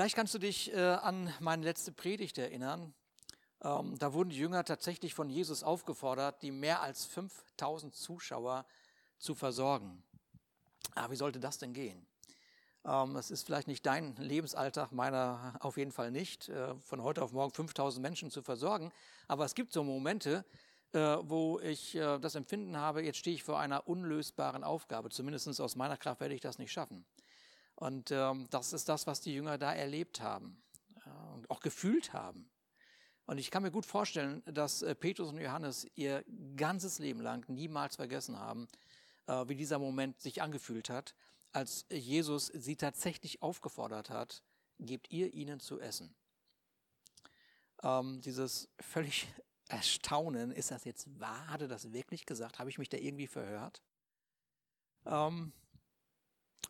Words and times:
Vielleicht 0.00 0.16
kannst 0.16 0.32
du 0.32 0.38
dich 0.38 0.72
äh, 0.72 0.78
an 0.80 1.30
meine 1.40 1.62
letzte 1.62 1.92
Predigt 1.92 2.38
erinnern. 2.38 2.94
Ähm, 3.62 3.98
da 3.98 4.14
wurden 4.14 4.30
die 4.30 4.38
Jünger 4.38 4.64
tatsächlich 4.64 5.12
von 5.12 5.28
Jesus 5.28 5.62
aufgefordert, 5.62 6.40
die 6.40 6.52
mehr 6.52 6.80
als 6.80 7.04
5000 7.04 7.94
Zuschauer 7.94 8.64
zu 9.18 9.34
versorgen. 9.34 10.02
Aber 10.94 11.08
ah, 11.08 11.10
wie 11.10 11.16
sollte 11.16 11.38
das 11.38 11.58
denn 11.58 11.74
gehen? 11.74 12.06
Ähm, 12.86 13.14
ist 13.14 13.44
vielleicht 13.44 13.68
nicht 13.68 13.84
dein 13.84 14.16
Lebensalltag, 14.16 14.90
meiner 14.90 15.58
auf 15.60 15.76
jeden 15.76 15.92
Fall 15.92 16.10
nicht, 16.10 16.48
äh, 16.48 16.74
von 16.76 17.02
heute 17.02 17.22
auf 17.22 17.32
morgen 17.32 17.52
5000 17.52 18.02
Menschen 18.02 18.30
zu 18.30 18.40
versorgen. 18.40 18.92
Aber 19.28 19.44
es 19.44 19.54
gibt 19.54 19.70
so 19.70 19.84
Momente, 19.84 20.46
äh, 20.92 20.98
wo 20.98 21.60
ich 21.60 21.94
äh, 21.94 22.18
das 22.18 22.36
Empfinden 22.36 22.78
habe, 22.78 23.02
jetzt 23.02 23.18
stehe 23.18 23.36
ich 23.36 23.42
vor 23.42 23.60
einer 23.60 23.86
unlösbaren 23.86 24.64
Aufgabe. 24.64 25.10
Zumindest 25.10 25.60
aus 25.60 25.76
meiner 25.76 25.98
Kraft 25.98 26.22
werde 26.22 26.34
ich 26.34 26.40
das 26.40 26.56
nicht 26.56 26.72
schaffen. 26.72 27.04
Und 27.80 28.12
ähm, 28.12 28.46
das 28.50 28.72
ist 28.72 28.88
das, 28.88 29.08
was 29.08 29.20
die 29.20 29.34
Jünger 29.34 29.58
da 29.58 29.72
erlebt 29.72 30.20
haben 30.20 30.62
und 31.34 31.50
auch 31.50 31.58
gefühlt 31.58 32.12
haben. 32.12 32.48
Und 33.26 33.38
ich 33.38 33.50
kann 33.50 33.64
mir 33.64 33.72
gut 33.72 33.86
vorstellen, 33.86 34.44
dass 34.46 34.84
Petrus 35.00 35.30
und 35.30 35.38
Johannes 35.38 35.88
ihr 35.96 36.24
ganzes 36.56 37.00
Leben 37.00 37.20
lang 37.20 37.48
niemals 37.48 37.96
vergessen 37.96 38.38
haben, 38.38 38.68
wie 39.46 39.56
dieser 39.56 39.78
Moment 39.80 40.20
sich 40.20 40.40
angefühlt 40.40 40.88
hat 40.88 41.14
als 41.52 41.86
Jesus 41.90 42.46
sie 42.46 42.76
tatsächlich 42.76 43.42
aufgefordert 43.42 44.10
hat, 44.10 44.42
gebt 44.78 45.10
ihr 45.10 45.34
ihnen 45.34 45.60
zu 45.60 45.80
essen. 45.80 46.14
Ähm, 47.82 48.20
dieses 48.20 48.68
völlig 48.78 49.26
Erstaunen, 49.68 50.50
ist 50.50 50.72
das 50.72 50.84
jetzt 50.84 51.20
wahr? 51.20 51.46
Hat 51.46 51.62
er 51.62 51.68
das 51.68 51.92
wirklich 51.92 52.26
gesagt? 52.26 52.58
Habe 52.58 52.70
ich 52.70 52.78
mich 52.78 52.88
da 52.88 52.96
irgendwie 52.96 53.28
verhört? 53.28 53.82
Ähm, 55.06 55.52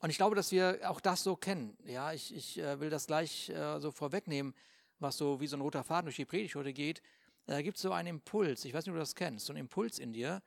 und 0.00 0.10
ich 0.10 0.16
glaube, 0.16 0.36
dass 0.36 0.52
wir 0.52 0.80
auch 0.84 1.00
das 1.00 1.22
so 1.22 1.36
kennen. 1.36 1.77
Ja, 1.84 2.12
ich, 2.12 2.34
ich 2.34 2.58
äh, 2.58 2.80
will 2.80 2.91
das 2.91 3.06
gleich 3.06 3.50
äh, 3.50 3.80
so 3.80 3.91
vorwegnehmen, 3.91 4.55
was 4.98 5.16
so 5.16 5.41
wie 5.41 5.46
so 5.46 5.56
ein 5.56 5.60
roter 5.60 5.84
Faden 5.84 6.06
durch 6.06 6.16
die 6.16 6.24
Predigt 6.24 6.55
heute 6.55 6.72
geht. 6.72 7.02
Da 7.46 7.60
gibt 7.62 7.77
es 7.77 7.83
so 7.83 7.92
einen 7.92 8.08
Impuls, 8.08 8.64
ich 8.64 8.72
weiß 8.72 8.84
nicht, 8.84 8.92
ob 8.92 8.96
du 8.96 9.00
das 9.00 9.14
kennst, 9.14 9.46
so 9.46 9.52
einen 9.52 9.61
Impuls 9.61 9.98
in 9.98 10.12
dir, 10.12 10.42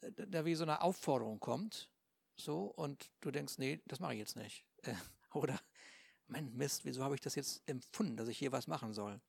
äh, 0.00 0.10
der 0.16 0.44
wie 0.44 0.54
so 0.54 0.64
eine 0.64 0.80
Aufforderung 0.80 1.38
kommt 1.38 1.90
so 2.36 2.64
und 2.64 3.10
du 3.20 3.30
denkst, 3.30 3.58
nee, 3.58 3.80
das 3.86 4.00
mache 4.00 4.14
ich 4.14 4.18
jetzt 4.18 4.36
nicht. 4.36 4.64
Äh, 4.82 4.94
oder, 5.32 5.60
mein 6.26 6.54
Mist, 6.56 6.84
wieso 6.84 7.04
habe 7.04 7.14
ich 7.14 7.20
das 7.20 7.34
jetzt 7.36 7.62
empfunden, 7.66 8.16
dass 8.16 8.28
ich 8.28 8.38
hier 8.38 8.52
was 8.52 8.66
machen 8.66 8.92
soll? 8.92 9.20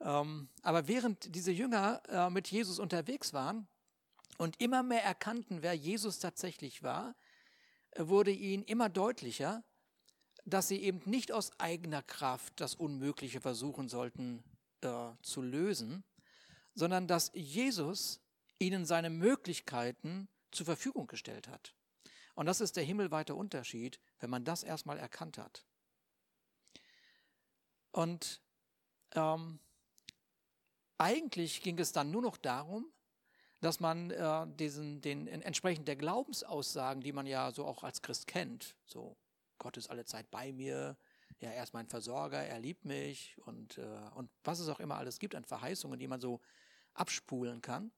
Ähm, 0.00 0.48
aber 0.62 0.86
während 0.86 1.34
diese 1.34 1.50
Jünger 1.50 2.02
äh, 2.08 2.30
mit 2.30 2.48
Jesus 2.48 2.78
unterwegs 2.78 3.32
waren 3.32 3.66
und 4.36 4.60
immer 4.60 4.82
mehr 4.82 5.02
erkannten, 5.02 5.62
wer 5.62 5.74
Jesus 5.74 6.20
tatsächlich 6.20 6.82
war, 6.82 7.10
äh, 7.10 7.27
wurde 7.96 8.30
ihnen 8.30 8.64
immer 8.64 8.88
deutlicher, 8.88 9.64
dass 10.44 10.68
sie 10.68 10.82
eben 10.82 11.00
nicht 11.04 11.32
aus 11.32 11.58
eigener 11.58 12.02
Kraft 12.02 12.60
das 12.60 12.74
Unmögliche 12.74 13.40
versuchen 13.40 13.88
sollten 13.88 14.42
äh, 14.80 15.10
zu 15.22 15.42
lösen, 15.42 16.04
sondern 16.74 17.06
dass 17.06 17.30
Jesus 17.34 18.20
ihnen 18.58 18.86
seine 18.86 19.10
Möglichkeiten 19.10 20.28
zur 20.50 20.66
Verfügung 20.66 21.06
gestellt 21.06 21.48
hat. 21.48 21.74
Und 22.34 22.46
das 22.46 22.60
ist 22.60 22.76
der 22.76 22.84
himmelweite 22.84 23.34
Unterschied, 23.34 24.00
wenn 24.20 24.30
man 24.30 24.44
das 24.44 24.62
erstmal 24.62 24.98
erkannt 24.98 25.38
hat. 25.38 25.66
Und 27.90 28.40
ähm, 29.14 29.58
eigentlich 30.98 31.62
ging 31.62 31.78
es 31.78 31.92
dann 31.92 32.10
nur 32.10 32.22
noch 32.22 32.36
darum, 32.36 32.92
dass 33.60 33.80
man 33.80 34.10
äh, 34.10 34.46
diesen, 34.58 35.00
den 35.00 35.26
entsprechend 35.26 35.88
der 35.88 35.96
Glaubensaussagen, 35.96 37.02
die 37.02 37.12
man 37.12 37.26
ja 37.26 37.50
so 37.50 37.66
auch 37.66 37.82
als 37.82 38.02
Christ 38.02 38.26
kennt, 38.26 38.76
so 38.84 39.16
Gott 39.58 39.76
ist 39.76 39.90
alle 39.90 40.04
Zeit 40.04 40.30
bei 40.30 40.52
mir, 40.52 40.96
ja, 41.40 41.50
er 41.50 41.62
ist 41.62 41.74
mein 41.74 41.88
Versorger, 41.88 42.38
er 42.38 42.58
liebt 42.58 42.84
mich 42.84 43.36
und, 43.46 43.78
äh, 43.78 44.10
und 44.14 44.30
was 44.44 44.60
es 44.60 44.68
auch 44.68 44.80
immer 44.80 44.96
alles 44.96 45.18
gibt 45.18 45.34
an 45.34 45.44
Verheißungen, 45.44 45.98
die 45.98 46.08
man 46.08 46.20
so 46.20 46.40
abspulen 46.94 47.60
kann, 47.60 47.92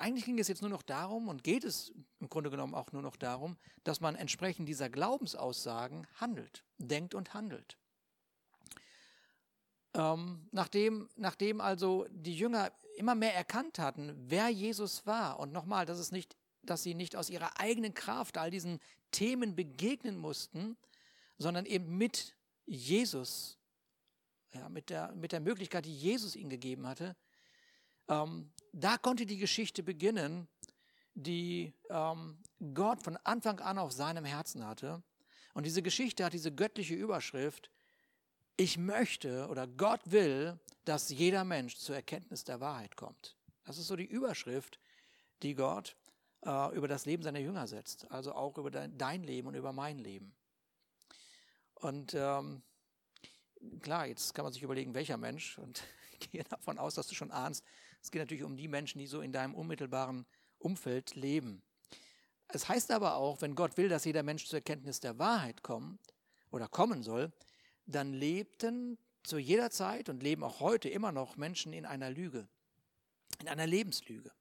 eigentlich 0.00 0.24
ging 0.24 0.38
es 0.38 0.48
jetzt 0.48 0.62
nur 0.62 0.70
noch 0.70 0.82
darum 0.82 1.28
und 1.28 1.44
geht 1.44 1.62
es 1.62 1.92
im 2.20 2.28
Grunde 2.28 2.50
genommen 2.50 2.74
auch 2.74 2.90
nur 2.92 3.02
noch 3.02 3.16
darum, 3.16 3.58
dass 3.84 4.00
man 4.00 4.16
entsprechend 4.16 4.68
dieser 4.68 4.88
Glaubensaussagen 4.88 6.06
handelt, 6.14 6.64
denkt 6.78 7.14
und 7.14 7.34
handelt. 7.34 7.76
Ähm, 9.92 10.48
nachdem, 10.52 11.08
nachdem 11.16 11.60
also 11.60 12.06
die 12.10 12.34
Jünger 12.34 12.72
immer 13.00 13.14
mehr 13.14 13.34
erkannt 13.34 13.78
hatten, 13.78 14.14
wer 14.28 14.50
Jesus 14.50 15.06
war, 15.06 15.40
und 15.40 15.52
nochmal, 15.52 15.86
das 15.86 15.98
ist 15.98 16.12
nicht, 16.12 16.36
dass 16.62 16.82
sie 16.82 16.94
nicht 16.94 17.16
aus 17.16 17.30
ihrer 17.30 17.58
eigenen 17.58 17.94
Kraft 17.94 18.36
all 18.36 18.50
diesen 18.50 18.78
Themen 19.10 19.56
begegnen 19.56 20.18
mussten, 20.18 20.76
sondern 21.38 21.64
eben 21.64 21.96
mit 21.96 22.36
Jesus, 22.66 23.58
ja, 24.52 24.68
mit, 24.68 24.90
der, 24.90 25.12
mit 25.12 25.32
der 25.32 25.40
Möglichkeit, 25.40 25.86
die 25.86 25.96
Jesus 25.96 26.36
ihnen 26.36 26.50
gegeben 26.50 26.86
hatte, 26.86 27.16
ähm, 28.08 28.52
da 28.72 28.98
konnte 28.98 29.24
die 29.24 29.38
Geschichte 29.38 29.82
beginnen, 29.82 30.46
die 31.14 31.72
ähm, 31.88 32.36
Gott 32.74 33.02
von 33.02 33.16
Anfang 33.24 33.60
an 33.60 33.78
auf 33.78 33.92
seinem 33.92 34.26
Herzen 34.26 34.66
hatte. 34.66 35.02
Und 35.54 35.64
diese 35.64 35.82
Geschichte 35.82 36.24
hat 36.24 36.34
diese 36.34 36.52
göttliche 36.52 36.94
Überschrift, 36.94 37.70
ich 38.58 38.76
möchte 38.76 39.48
oder 39.48 39.66
Gott 39.66 40.02
will, 40.04 40.60
dass 40.90 41.08
jeder 41.08 41.44
Mensch 41.44 41.76
zur 41.76 41.94
Erkenntnis 41.94 42.42
der 42.42 42.58
Wahrheit 42.58 42.96
kommt. 42.96 43.36
Das 43.62 43.78
ist 43.78 43.86
so 43.86 43.94
die 43.94 44.06
Überschrift, 44.06 44.80
die 45.40 45.54
Gott 45.54 45.96
äh, 46.44 46.74
über 46.74 46.88
das 46.88 47.06
Leben 47.06 47.22
seiner 47.22 47.38
Jünger 47.38 47.68
setzt, 47.68 48.10
also 48.10 48.32
auch 48.32 48.58
über 48.58 48.72
dein, 48.72 49.22
Leben 49.22 49.46
und 49.46 49.54
über 49.54 49.72
mein 49.72 50.00
Leben. 50.00 50.34
Und 51.74 52.12
ähm, 52.14 52.62
klar, 53.78 54.06
jetzt 54.06 54.34
kann 54.34 54.42
man 54.42 54.52
sich 54.52 54.64
überlegen, 54.64 54.92
welcher 54.92 55.16
Mensch, 55.16 55.58
und 55.58 55.84
ich 56.18 56.28
gehe 56.32 56.42
davon 56.42 56.76
aus, 56.76 56.96
dass 56.96 57.06
du 57.06 57.14
schon 57.14 57.30
ahnst, 57.30 57.64
es 58.02 58.10
geht 58.10 58.22
natürlich 58.22 58.42
um 58.42 58.56
die 58.56 58.66
Menschen, 58.66 58.98
die 58.98 59.06
so 59.06 59.20
in 59.20 59.30
deinem 59.30 59.54
unmittelbaren 59.54 60.26
Umfeld 60.58 61.14
leben. 61.14 61.62
Es 62.48 62.68
heißt 62.68 62.90
aber 62.90 63.14
auch, 63.14 63.42
wenn 63.42 63.54
Gott 63.54 63.76
will, 63.76 63.88
dass 63.88 64.06
jeder 64.06 64.24
Mensch 64.24 64.44
zur 64.44 64.58
Erkenntnis 64.58 64.98
der 64.98 65.20
Wahrheit 65.20 65.62
kommt 65.62 66.00
oder 66.50 66.66
kommen 66.66 67.04
soll, 67.04 67.32
dann 67.86 68.12
lebten 68.12 68.98
zu 69.22 69.38
jeder 69.38 69.70
Zeit 69.70 70.08
und 70.08 70.22
leben 70.22 70.42
auch 70.42 70.60
heute 70.60 70.88
immer 70.88 71.12
noch 71.12 71.36
Menschen 71.36 71.72
in 71.72 71.86
einer 71.86 72.10
Lüge, 72.10 72.48
in 73.40 73.48
einer 73.48 73.66
Lebenslüge. 73.66 74.32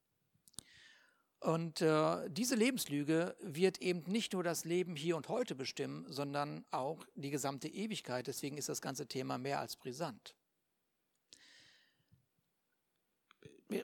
Und 1.42 1.82
äh, 1.82 2.30
diese 2.30 2.56
Lebenslüge 2.56 3.36
wird 3.42 3.82
eben 3.82 4.02
nicht 4.12 4.34
nur 4.34 4.44
das 4.44 4.66
Leben 4.66 4.96
hier 4.96 5.16
und 5.16 5.30
heute 5.30 5.56
bestimmen, 5.56 6.06
sondern 6.12 6.66
auch 6.72 7.06
die 7.16 7.30
gesamte 7.30 7.70
Ewigkeit. 7.70 8.28
Deswegen 8.28 8.58
ist 8.58 8.68
das 8.68 8.82
ganze 8.82 9.08
Thema 9.08 9.38
mehr 9.38 9.60
als 9.60 9.78
brisant. 9.78 10.36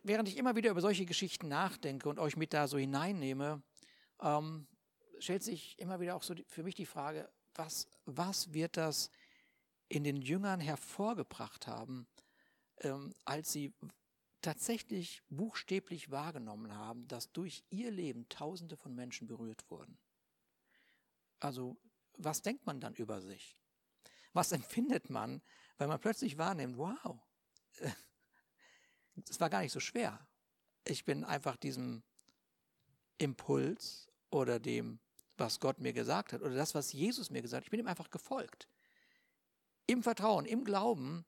während 0.03 0.27
ich 0.27 0.37
immer 0.37 0.55
wieder 0.55 0.71
über 0.71 0.81
solche 0.81 1.05
Geschichten 1.05 1.47
nachdenke 1.47 2.09
und 2.09 2.19
euch 2.19 2.35
mit 2.35 2.53
da 2.53 2.67
so 2.67 2.77
hineinnehme, 2.77 3.61
ähm, 4.21 4.67
stellt 5.19 5.43
sich 5.43 5.79
immer 5.79 5.99
wieder 5.99 6.15
auch 6.15 6.23
so 6.23 6.33
für 6.47 6.63
mich 6.63 6.75
die 6.75 6.85
Frage, 6.85 7.29
was, 7.53 7.87
was 8.05 8.53
wird 8.53 8.77
das 8.77 9.09
in 9.87 10.03
den 10.03 10.21
Jüngern 10.21 10.59
hervorgebracht 10.59 11.67
haben, 11.67 12.07
ähm, 12.77 13.13
als 13.23 13.51
sie 13.51 13.73
tatsächlich 14.41 15.23
buchstäblich 15.29 16.11
wahrgenommen 16.11 16.75
haben, 16.75 17.07
dass 17.07 17.31
durch 17.31 17.63
ihr 17.69 17.91
Leben 17.91 18.29
Tausende 18.29 18.77
von 18.77 18.93
Menschen 18.93 19.27
berührt 19.27 19.69
wurden. 19.69 19.97
Also 21.39 21.77
was 22.17 22.41
denkt 22.41 22.65
man 22.65 22.79
dann 22.79 22.95
über 22.95 23.21
sich? 23.21 23.57
Was 24.33 24.51
empfindet 24.51 25.09
man, 25.09 25.41
wenn 25.77 25.87
man 25.89 25.99
plötzlich 25.99 26.37
wahrnimmt, 26.37 26.77
wow, 26.77 27.19
es 29.29 29.39
war 29.39 29.49
gar 29.49 29.61
nicht 29.61 29.71
so 29.71 29.79
schwer. 29.79 30.27
Ich 30.83 31.05
bin 31.05 31.23
einfach 31.23 31.57
diesem 31.57 32.03
Impuls 33.17 34.11
oder 34.29 34.59
dem, 34.59 34.99
was 35.37 35.59
Gott 35.59 35.79
mir 35.79 35.93
gesagt 35.93 36.33
hat 36.33 36.41
oder 36.41 36.55
das, 36.55 36.75
was 36.75 36.93
Jesus 36.93 37.29
mir 37.29 37.41
gesagt 37.41 37.61
hat, 37.61 37.65
ich 37.65 37.71
bin 37.71 37.79
ihm 37.79 37.87
einfach 37.87 38.09
gefolgt. 38.09 38.67
Im 39.87 40.03
Vertrauen, 40.03 40.45
im 40.45 40.63
Glauben, 40.63 41.25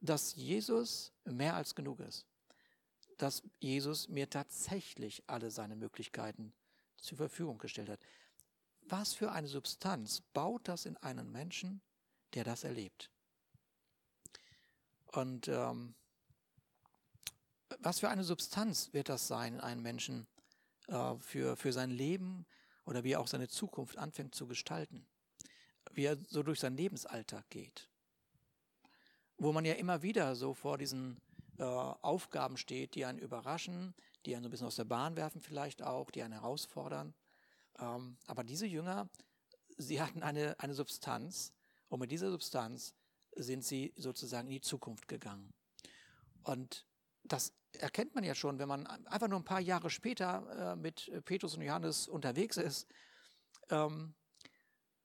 dass 0.00 0.34
Jesus 0.34 1.12
mehr 1.24 1.54
als 1.54 1.74
genug 1.74 2.00
ist. 2.00 2.26
Dass 3.16 3.42
Jesus 3.58 4.08
mir 4.08 4.28
tatsächlich 4.28 5.22
alle 5.26 5.50
seine 5.50 5.76
Möglichkeiten 5.76 6.52
zur 6.96 7.16
Verfügung 7.16 7.58
gestellt 7.58 7.88
hat. 7.88 8.00
Was 8.82 9.14
für 9.14 9.32
eine 9.32 9.48
Substanz 9.48 10.20
baut 10.32 10.68
das 10.68 10.84
in 10.84 10.96
einen 10.98 11.32
Menschen, 11.32 11.80
der 12.34 12.44
das 12.44 12.64
erlebt? 12.64 13.10
Und 15.06 15.48
ähm, 15.48 15.94
was 17.78 18.00
für 18.00 18.08
eine 18.08 18.24
Substanz 18.24 18.92
wird 18.92 19.08
das 19.08 19.26
sein 19.26 19.54
in 19.54 19.60
einem 19.60 19.82
Menschen 19.82 20.26
äh, 20.88 21.14
für, 21.18 21.56
für 21.56 21.72
sein 21.72 21.90
Leben 21.90 22.46
oder 22.84 23.04
wie 23.04 23.12
er 23.12 23.20
auch 23.20 23.26
seine 23.26 23.48
Zukunft 23.48 23.96
anfängt 23.96 24.34
zu 24.34 24.46
gestalten? 24.46 25.06
Wie 25.94 26.04
er 26.04 26.18
so 26.28 26.42
durch 26.42 26.60
seinen 26.60 26.76
Lebensalltag 26.76 27.48
geht. 27.50 27.88
Wo 29.36 29.52
man 29.52 29.64
ja 29.64 29.74
immer 29.74 30.02
wieder 30.02 30.36
so 30.36 30.54
vor 30.54 30.78
diesen 30.78 31.20
äh, 31.58 31.62
Aufgaben 31.62 32.56
steht, 32.56 32.94
die 32.94 33.04
einen 33.04 33.18
überraschen, 33.18 33.94
die 34.26 34.34
einen 34.34 34.44
so 34.44 34.48
ein 34.48 34.50
bisschen 34.50 34.66
aus 34.66 34.76
der 34.76 34.84
Bahn 34.84 35.16
werfen 35.16 35.40
vielleicht 35.40 35.82
auch, 35.82 36.10
die 36.10 36.22
einen 36.22 36.32
herausfordern. 36.32 37.14
Ähm, 37.78 38.16
aber 38.26 38.44
diese 38.44 38.66
Jünger, 38.66 39.08
sie 39.76 40.00
hatten 40.00 40.22
eine, 40.22 40.58
eine 40.58 40.74
Substanz 40.74 41.52
Und 41.88 42.00
mit 42.00 42.10
dieser 42.10 42.30
Substanz 42.30 42.94
sind 43.36 43.64
sie 43.64 43.92
sozusagen 43.96 44.48
in 44.48 44.54
die 44.54 44.60
Zukunft 44.60 45.08
gegangen. 45.08 45.52
Und 46.42 46.86
das 47.24 47.52
erkennt 47.72 48.14
man 48.14 48.24
ja 48.24 48.34
schon, 48.34 48.58
wenn 48.58 48.68
man 48.68 48.86
einfach 48.86 49.28
nur 49.28 49.38
ein 49.38 49.44
paar 49.44 49.60
Jahre 49.60 49.90
später 49.90 50.72
äh, 50.72 50.76
mit 50.76 51.10
Petrus 51.24 51.54
und 51.54 51.62
Johannes 51.62 52.08
unterwegs 52.08 52.56
ist. 52.56 52.88
Ähm, 53.70 54.14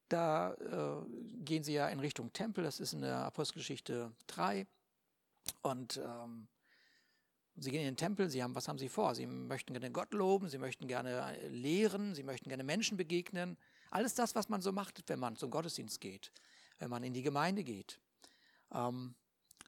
da 0.10 0.54
äh, 0.54 1.06
gehen 1.44 1.64
sie 1.64 1.74
ja 1.74 1.88
in 1.88 2.00
Richtung 2.00 2.34
Tempel, 2.34 2.64
das 2.64 2.80
ist 2.80 2.94
in 2.94 3.02
der 3.02 3.18
Apostelgeschichte 3.26 4.12
3. 4.28 4.68
Und 5.62 5.98
ähm, 5.98 6.48
sie 7.56 7.72
gehen 7.72 7.82
in 7.82 7.88
den 7.88 7.98
Tempel, 7.98 8.30
sie 8.30 8.44
haben, 8.44 8.56
was 8.56 8.68
haben 8.68 8.78
sie 8.78 8.90
vor? 8.90 9.16
Sie 9.16 9.26
möchten 9.26 9.74
gerne 9.74 9.92
Gott 9.92 10.14
loben, 10.14 10.50
sie 10.50 10.58
möchten 10.58 10.88
gerne 10.88 11.38
lehren, 11.50 12.16
sie 12.16 12.24
möchten 12.24 12.50
gerne 12.50 12.64
Menschen 12.64 12.98
begegnen. 12.98 13.58
Alles 13.92 14.16
das, 14.16 14.36
was 14.36 14.50
man 14.50 14.62
so 14.62 14.72
macht, 14.72 15.04
wenn 15.08 15.20
man 15.20 15.36
zum 15.36 15.50
Gottesdienst 15.50 16.02
geht, 16.02 16.32
wenn 16.80 16.90
man 16.90 17.04
in 17.04 17.14
die 17.14 17.24
Gemeinde 17.24 17.64
geht. 17.64 18.00
Ähm, 18.74 19.16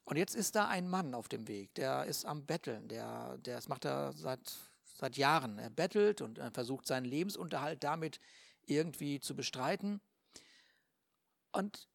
und 0.05 0.17
jetzt 0.17 0.35
ist 0.35 0.55
da 0.55 0.67
ein 0.67 0.89
Mann 0.89 1.13
auf 1.13 1.29
dem 1.29 1.47
Weg, 1.47 1.73
der 1.75 2.05
ist 2.05 2.25
am 2.25 2.45
Betteln, 2.45 2.87
der, 2.87 3.37
der 3.37 3.55
das 3.55 3.67
macht 3.67 3.85
er 3.85 4.13
seit, 4.13 4.57
seit 4.97 5.17
Jahren. 5.17 5.59
Er 5.59 5.69
bettelt 5.69 6.21
und 6.21 6.37
er 6.37 6.51
versucht 6.51 6.87
seinen 6.87 7.05
Lebensunterhalt 7.05 7.83
damit 7.83 8.19
irgendwie 8.65 9.19
zu 9.19 9.35
bestreiten. 9.35 10.01
Und 11.51 11.87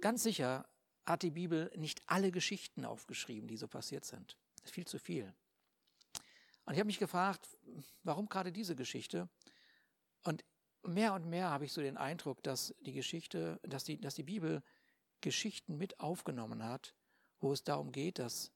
ganz 0.00 0.22
sicher 0.22 0.68
hat 1.06 1.22
die 1.22 1.30
Bibel 1.30 1.70
nicht 1.76 2.02
alle 2.06 2.30
Geschichten 2.30 2.84
aufgeschrieben, 2.84 3.48
die 3.48 3.56
so 3.56 3.68
passiert 3.68 4.04
sind. 4.04 4.36
Das 4.56 4.66
ist 4.66 4.74
viel 4.74 4.86
zu 4.86 4.98
viel. 4.98 5.34
Und 6.64 6.74
ich 6.74 6.78
habe 6.78 6.86
mich 6.86 6.98
gefragt, 6.98 7.48
warum 8.02 8.28
gerade 8.28 8.52
diese 8.52 8.76
Geschichte? 8.76 9.28
Und 10.22 10.44
mehr 10.82 11.14
und 11.14 11.26
mehr 11.26 11.50
habe 11.50 11.64
ich 11.64 11.72
so 11.72 11.80
den 11.80 11.96
Eindruck, 11.96 12.42
dass 12.42 12.74
die 12.80 12.92
Geschichte, 12.92 13.58
dass 13.62 13.84
die, 13.84 14.00
dass 14.00 14.14
die 14.14 14.22
Bibel 14.22 14.62
Geschichten 15.20 15.76
mit 15.76 16.00
aufgenommen 16.00 16.64
hat, 16.64 16.94
wo 17.40 17.52
es 17.52 17.64
darum 17.64 17.92
geht, 17.92 18.18
dass 18.18 18.52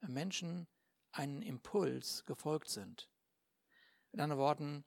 Menschen 0.00 0.66
einen 1.12 1.42
Impuls 1.42 2.24
gefolgt 2.24 2.68
sind. 2.68 3.10
In 4.12 4.20
anderen 4.20 4.40
Worten, 4.40 4.84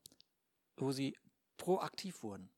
wo 0.78 0.92
sie 0.92 1.18
proaktiv 1.58 2.24
wurden, 2.24 2.50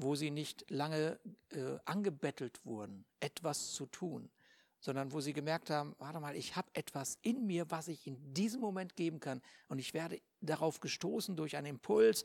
wo 0.00 0.14
sie 0.14 0.30
nicht 0.30 0.64
lange 0.70 1.18
äh, 1.50 1.76
angebettelt 1.84 2.64
wurden, 2.64 3.04
etwas 3.18 3.72
zu 3.72 3.84
tun, 3.86 4.30
sondern 4.78 5.12
wo 5.12 5.20
sie 5.20 5.32
gemerkt 5.32 5.70
haben, 5.70 5.96
warte 5.98 6.20
mal, 6.20 6.36
ich 6.36 6.54
habe 6.54 6.68
etwas 6.72 7.18
in 7.22 7.46
mir, 7.46 7.68
was 7.72 7.88
ich 7.88 8.06
in 8.06 8.32
diesem 8.32 8.60
Moment 8.60 8.94
geben 8.94 9.18
kann 9.18 9.42
und 9.66 9.80
ich 9.80 9.94
werde 9.94 10.22
darauf 10.40 10.78
gestoßen 10.78 11.36
durch 11.36 11.56
einen 11.56 11.66
Impuls, 11.66 12.24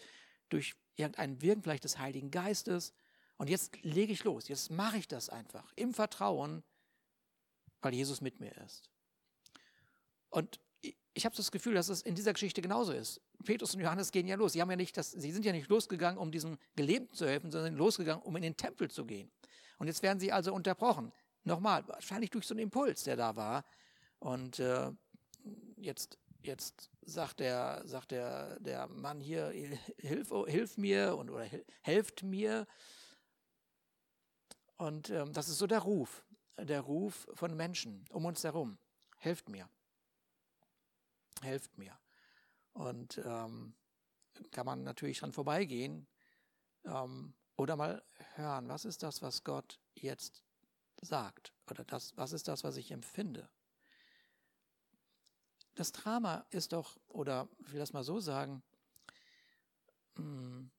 durch 0.49 0.75
irgendein 0.95 1.41
Wirken 1.41 1.63
vielleicht 1.63 1.83
des 1.83 1.97
Heiligen 1.97 2.29
Geistes 2.29 2.93
und 3.37 3.49
jetzt 3.49 3.75
lege 3.83 4.13
ich 4.13 4.23
los, 4.23 4.47
jetzt 4.49 4.69
mache 4.69 4.97
ich 4.97 5.07
das 5.07 5.29
einfach 5.29 5.73
im 5.75 5.95
Vertrauen, 5.95 6.63
weil 7.81 7.95
Jesus 7.95 8.21
mit 8.21 8.39
mir 8.39 8.55
ist. 8.57 8.87
Und 10.29 10.59
ich 11.13 11.25
habe 11.25 11.35
das 11.35 11.51
Gefühl, 11.51 11.75
dass 11.75 11.89
es 11.89 12.01
in 12.01 12.15
dieser 12.15 12.33
Geschichte 12.33 12.61
genauso 12.61 12.91
ist. 12.91 13.21
Petrus 13.43 13.75
und 13.75 13.81
Johannes 13.81 14.11
gehen 14.11 14.27
ja 14.27 14.35
los. 14.35 14.53
Sie, 14.53 14.61
haben 14.61 14.71
ja 14.71 14.75
nicht 14.75 14.97
das, 14.97 15.11
sie 15.11 15.31
sind 15.31 15.45
ja 15.45 15.51
nicht 15.51 15.69
losgegangen, 15.69 16.17
um 16.17 16.31
diesem 16.31 16.57
Gelähmten 16.75 17.13
zu 17.15 17.27
helfen, 17.27 17.51
sondern 17.51 17.71
sind 17.71 17.77
losgegangen, 17.77 18.23
um 18.23 18.35
in 18.35 18.41
den 18.41 18.57
Tempel 18.57 18.89
zu 18.89 19.05
gehen. 19.05 19.31
Und 19.77 19.87
jetzt 19.87 20.01
werden 20.01 20.19
sie 20.19 20.31
also 20.31 20.53
unterbrochen. 20.53 21.11
Nochmal, 21.43 21.87
wahrscheinlich 21.87 22.31
durch 22.31 22.47
so 22.47 22.53
einen 22.53 22.63
Impuls, 22.63 23.03
der 23.03 23.15
da 23.15 23.35
war. 23.35 23.63
Und 24.19 24.59
äh, 24.59 24.91
jetzt, 25.77 26.17
jetzt 26.41 26.89
sagt, 27.01 27.41
der, 27.41 27.83
sagt 27.85 28.11
der, 28.11 28.59
der 28.59 28.87
Mann 28.87 29.19
hier, 29.19 29.49
hilf, 29.97 30.33
hilf 30.47 30.77
mir 30.77 31.15
und, 31.15 31.29
oder 31.29 31.45
helft 31.81 32.23
mir. 32.23 32.65
Und 34.77 35.09
ähm, 35.09 35.33
das 35.33 35.49
ist 35.49 35.59
so 35.59 35.67
der 35.67 35.79
Ruf, 35.79 36.25
der 36.57 36.81
Ruf 36.81 37.27
von 37.33 37.55
Menschen 37.55 38.05
um 38.09 38.25
uns 38.25 38.43
herum. 38.43 38.77
Helft 39.19 39.49
mir. 39.49 39.69
Helft 41.43 41.77
mir. 41.77 41.97
Und 42.73 43.19
ähm, 43.23 43.75
kann 44.51 44.65
man 44.65 44.83
natürlich 44.83 45.19
dran 45.19 45.33
vorbeigehen 45.33 46.07
ähm, 46.85 47.33
oder 47.55 47.75
mal 47.75 48.03
hören, 48.35 48.67
was 48.67 48.85
ist 48.85 49.03
das, 49.03 49.21
was 49.21 49.43
Gott 49.43 49.79
jetzt 49.93 50.43
sagt? 51.01 51.53
Oder 51.69 51.83
das, 51.83 52.15
was 52.17 52.33
ist 52.33 52.47
das, 52.47 52.63
was 52.63 52.77
ich 52.77 52.91
empfinde? 52.91 53.49
Das 55.75 55.91
Drama 55.91 56.45
ist 56.49 56.73
doch, 56.73 56.99
oder 57.07 57.49
ich 57.59 57.71
will 57.71 57.79
das 57.79 57.93
mal 57.93 58.03
so 58.03 58.19
sagen, 58.19 58.63
mh, 60.15 60.23
hm, 60.23 60.71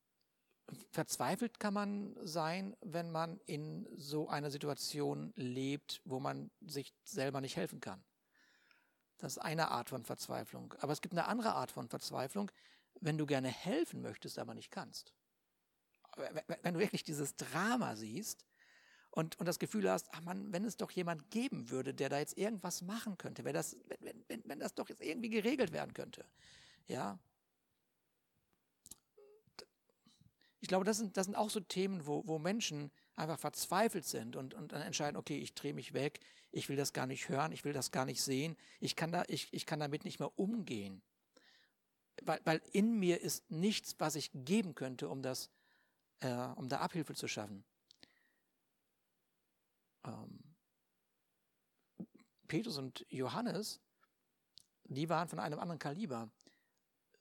verzweifelt 0.91 1.61
kann 1.61 1.75
man 1.75 2.17
sein, 2.23 2.77
wenn 2.81 3.11
man 3.11 3.39
in 3.47 3.87
so 3.97 4.29
einer 4.29 4.51
Situation 4.51 5.33
lebt, 5.37 6.01
wo 6.05 6.21
man 6.21 6.51
sich 6.61 6.95
selber 7.05 7.41
nicht 7.41 7.57
helfen 7.57 7.81
kann. 7.81 8.03
Das 9.25 9.38
ist 9.38 9.43
eine 9.43 9.71
Art 9.71 9.88
von 9.88 10.05
Verzweiflung. 10.05 10.75
Aber 10.81 10.93
es 10.93 11.00
gibt 11.00 11.15
eine 11.15 11.25
andere 11.25 11.55
Art 11.55 11.71
von 11.71 11.88
Verzweiflung, 11.88 12.50
wenn 13.00 13.17
du 13.17 13.25
gerne 13.25 13.49
helfen 13.49 14.03
möchtest, 14.03 14.38
aber 14.38 14.53
nicht 14.53 14.71
kannst. 14.71 15.15
Wenn 16.61 16.75
du 16.75 16.81
wirklich 16.81 17.05
dieses 17.05 17.35
Drama 17.35 17.97
siehst 17.97 18.44
und, 19.09 19.41
und 19.41 19.47
das 19.47 19.59
Gefühl 19.59 19.91
hast, 19.91 20.09
ach 20.12 20.21
man, 20.21 20.53
wenn 20.53 20.67
es 20.67 20.76
doch 20.76 20.91
jemand 20.91 21.31
geben 21.31 21.71
würde, 21.71 21.94
der 21.94 22.11
da 22.11 22.19
jetzt 22.19 22.37
irgendwas 22.37 22.82
machen 22.82 23.17
könnte, 23.17 23.44
wenn 23.47 23.55
das, 23.55 23.79
wenn, 24.00 24.23
wenn, 24.29 24.43
wenn 24.44 24.61
das 24.61 24.75
doch 24.75 24.91
jetzt 24.91 25.00
irgendwie 25.00 25.31
geregelt 25.31 25.73
werden 25.73 25.94
könnte. 25.94 26.27
Ja, 26.87 27.19
ich 30.61 30.69
glaube, 30.69 30.85
das 30.85 30.99
sind, 30.99 31.17
das 31.17 31.25
sind 31.25 31.35
auch 31.35 31.49
so 31.49 31.61
Themen, 31.61 32.06
wo, 32.06 32.27
wo 32.27 32.38
Menschen 32.38 32.91
einfach 33.17 33.39
verzweifelt 33.39 34.05
sind 34.05 34.37
und, 34.37 34.55
und 34.55 34.73
dann 34.73 34.83
entscheiden, 34.83 35.17
okay, 35.17 35.39
ich 35.39 35.55
drehe 35.55 35.75
mich 35.75 35.93
weg, 35.93 36.21
ich 36.51 36.69
will 36.69 36.77
das 36.77 36.93
gar 36.93 37.07
nicht 37.07 37.29
hören, 37.29 37.53
ich 37.53 37.65
will 37.65 37.73
das 37.73 37.91
gar 37.91 38.05
nicht 38.05 38.23
sehen, 38.23 38.57
ich 38.81 38.97
kann, 38.97 39.13
da, 39.13 39.25
ich, 39.29 39.53
ich 39.53 39.67
kann 39.67 39.81
damit 39.81 40.05
nicht 40.05 40.19
mehr 40.19 40.37
umgehen. 40.39 41.03
Weil, 42.23 42.41
weil 42.45 42.63
in 42.73 42.99
mir 42.99 43.21
ist 43.21 43.51
nichts, 43.51 43.97
was 43.99 44.15
ich 44.15 44.31
geben 44.33 44.75
könnte, 44.75 45.09
um, 45.09 45.23
das, 45.23 45.51
äh, 46.21 46.33
um 46.33 46.69
da 46.69 46.79
Abhilfe 46.79 47.15
zu 47.15 47.29
schaffen. 47.29 47.65
Ähm, 50.05 50.39
Petrus 52.47 52.79
und 52.79 53.05
Johannes, 53.09 53.81
die 54.85 55.09
waren 55.09 55.29
von 55.29 55.39
einem 55.39 55.59
anderen 55.59 55.79
Kaliber. 55.79 56.31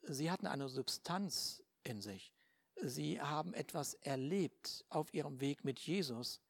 Sie 0.02 0.30
hatten 0.30 0.46
eine 0.46 0.68
Substanz 0.68 1.62
in 1.82 2.02
sich 2.02 2.33
sie 2.82 3.20
haben 3.20 3.54
etwas 3.54 3.94
erlebt 3.94 4.84
auf 4.88 5.12
ihrem 5.14 5.40
Weg 5.40 5.64
mit 5.64 5.78
Jesus, 5.80 6.40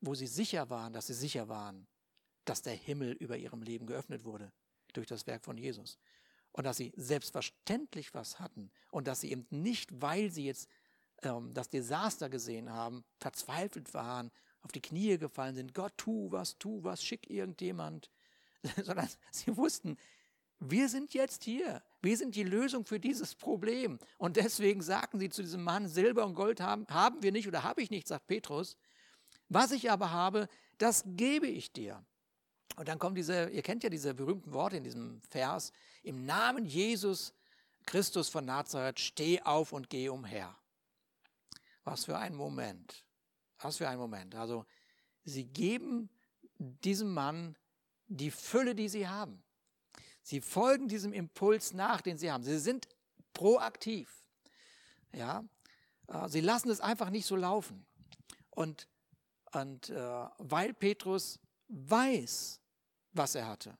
wo 0.00 0.14
sie 0.14 0.26
sicher 0.26 0.70
waren, 0.70 0.92
dass 0.92 1.06
sie 1.06 1.14
sicher 1.14 1.48
waren, 1.48 1.86
dass 2.44 2.62
der 2.62 2.74
Himmel 2.74 3.12
über 3.12 3.36
ihrem 3.36 3.62
Leben 3.62 3.86
geöffnet 3.86 4.24
wurde 4.24 4.52
durch 4.92 5.06
das 5.06 5.26
Werk 5.26 5.44
von 5.44 5.58
Jesus. 5.58 5.98
Und 6.52 6.64
dass 6.64 6.78
sie 6.78 6.92
selbstverständlich 6.96 8.12
was 8.12 8.40
hatten 8.40 8.70
und 8.90 9.06
dass 9.06 9.20
sie 9.20 9.30
eben 9.30 9.46
nicht, 9.50 10.00
weil 10.00 10.30
sie 10.30 10.46
jetzt 10.46 10.68
ähm, 11.22 11.52
das 11.54 11.68
Desaster 11.68 12.28
gesehen 12.28 12.72
haben, 12.72 13.04
verzweifelt 13.18 13.94
waren, 13.94 14.32
auf 14.62 14.72
die 14.72 14.82
Knie 14.82 15.16
gefallen 15.18 15.54
sind, 15.54 15.74
Gott, 15.74 15.92
tu 15.96 16.30
was, 16.32 16.58
tu 16.58 16.82
was, 16.82 17.04
schick 17.04 17.30
irgendjemand, 17.30 18.10
sondern 18.82 19.08
sie 19.30 19.56
wussten, 19.56 19.96
wir 20.58 20.88
sind 20.88 21.14
jetzt 21.14 21.44
hier. 21.44 21.82
Wir 22.02 22.16
sind 22.16 22.34
die 22.34 22.44
Lösung 22.44 22.84
für 22.84 22.98
dieses 22.98 23.34
Problem. 23.34 23.98
Und 24.18 24.36
deswegen 24.36 24.82
sagten 24.82 25.18
sie 25.18 25.28
zu 25.28 25.42
diesem 25.42 25.62
Mann, 25.62 25.88
Silber 25.88 26.24
und 26.24 26.34
Gold 26.34 26.60
haben, 26.60 26.86
haben 26.88 27.22
wir 27.22 27.32
nicht 27.32 27.46
oder 27.46 27.62
habe 27.62 27.82
ich 27.82 27.90
nicht, 27.90 28.08
sagt 28.08 28.26
Petrus. 28.26 28.76
Was 29.48 29.72
ich 29.72 29.90
aber 29.90 30.10
habe, 30.10 30.48
das 30.78 31.04
gebe 31.06 31.46
ich 31.46 31.72
dir. 31.72 32.04
Und 32.76 32.88
dann 32.88 32.98
kommt 32.98 33.18
diese, 33.18 33.50
ihr 33.50 33.62
kennt 33.62 33.82
ja 33.82 33.90
diese 33.90 34.14
berühmten 34.14 34.52
Worte 34.52 34.76
in 34.76 34.84
diesem 34.84 35.20
Vers, 35.28 35.72
im 36.02 36.24
Namen 36.24 36.64
Jesus 36.64 37.34
Christus 37.84 38.28
von 38.28 38.44
Nazareth, 38.44 39.00
steh 39.00 39.42
auf 39.42 39.72
und 39.72 39.90
geh 39.90 40.08
umher. 40.08 40.56
Was 41.84 42.04
für 42.04 42.16
ein 42.16 42.34
Moment. 42.34 43.04
Was 43.58 43.78
für 43.78 43.88
ein 43.88 43.98
Moment. 43.98 44.34
Also, 44.34 44.64
sie 45.24 45.44
geben 45.44 46.08
diesem 46.58 47.12
Mann 47.12 47.56
die 48.06 48.30
Fülle, 48.30 48.74
die 48.74 48.88
sie 48.88 49.08
haben. 49.08 49.42
Sie 50.22 50.40
folgen 50.40 50.88
diesem 50.88 51.12
Impuls 51.12 51.72
nach, 51.72 52.00
den 52.00 52.18
sie 52.18 52.30
haben. 52.30 52.44
Sie 52.44 52.58
sind 52.58 52.88
proaktiv. 53.32 54.22
Ja, 55.12 55.44
äh, 56.08 56.28
sie 56.28 56.40
lassen 56.40 56.70
es 56.70 56.80
einfach 56.80 57.10
nicht 57.10 57.26
so 57.26 57.36
laufen. 57.36 57.86
Und, 58.50 58.88
und 59.52 59.90
äh, 59.90 60.26
weil 60.38 60.74
Petrus 60.74 61.38
weiß, 61.68 62.60
was 63.12 63.34
er 63.34 63.48
hatte, 63.48 63.78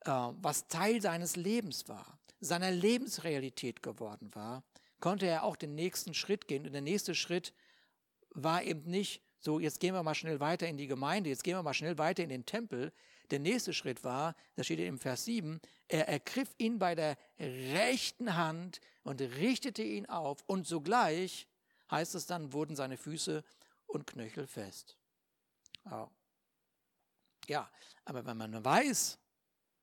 äh, 0.00 0.10
was 0.10 0.68
Teil 0.68 1.00
seines 1.00 1.36
Lebens 1.36 1.88
war, 1.88 2.18
seiner 2.40 2.70
Lebensrealität 2.70 3.82
geworden 3.82 4.34
war, 4.34 4.62
konnte 5.00 5.26
er 5.26 5.44
auch 5.44 5.56
den 5.56 5.74
nächsten 5.74 6.14
Schritt 6.14 6.48
gehen. 6.48 6.66
Und 6.66 6.72
der 6.72 6.82
nächste 6.82 7.14
Schritt 7.14 7.52
war 8.30 8.62
eben 8.62 8.82
nicht 8.82 9.22
so, 9.40 9.60
jetzt 9.60 9.80
gehen 9.80 9.94
wir 9.94 10.02
mal 10.02 10.14
schnell 10.14 10.40
weiter 10.40 10.66
in 10.66 10.76
die 10.76 10.86
Gemeinde, 10.86 11.30
jetzt 11.30 11.44
gehen 11.44 11.56
wir 11.56 11.62
mal 11.62 11.74
schnell 11.74 11.98
weiter 11.98 12.22
in 12.22 12.28
den 12.28 12.46
Tempel. 12.46 12.92
Der 13.30 13.38
nächste 13.38 13.72
Schritt 13.72 14.04
war, 14.04 14.34
das 14.54 14.66
steht 14.66 14.78
im 14.80 14.98
Vers 14.98 15.24
7, 15.24 15.60
er 15.88 16.08
ergriff 16.08 16.54
ihn 16.58 16.78
bei 16.78 16.94
der 16.94 17.16
rechten 17.38 18.36
Hand 18.36 18.80
und 19.02 19.20
richtete 19.20 19.82
ihn 19.82 20.06
auf 20.06 20.42
und 20.46 20.66
sogleich, 20.66 21.48
heißt 21.90 22.14
es 22.14 22.26
dann, 22.26 22.52
wurden 22.52 22.76
seine 22.76 22.96
Füße 22.96 23.44
und 23.86 24.06
knöchelfest. 24.06 24.96
Ja, 27.46 27.70
aber 28.04 28.26
wenn 28.26 28.36
man 28.36 28.64
weiß, 28.64 29.18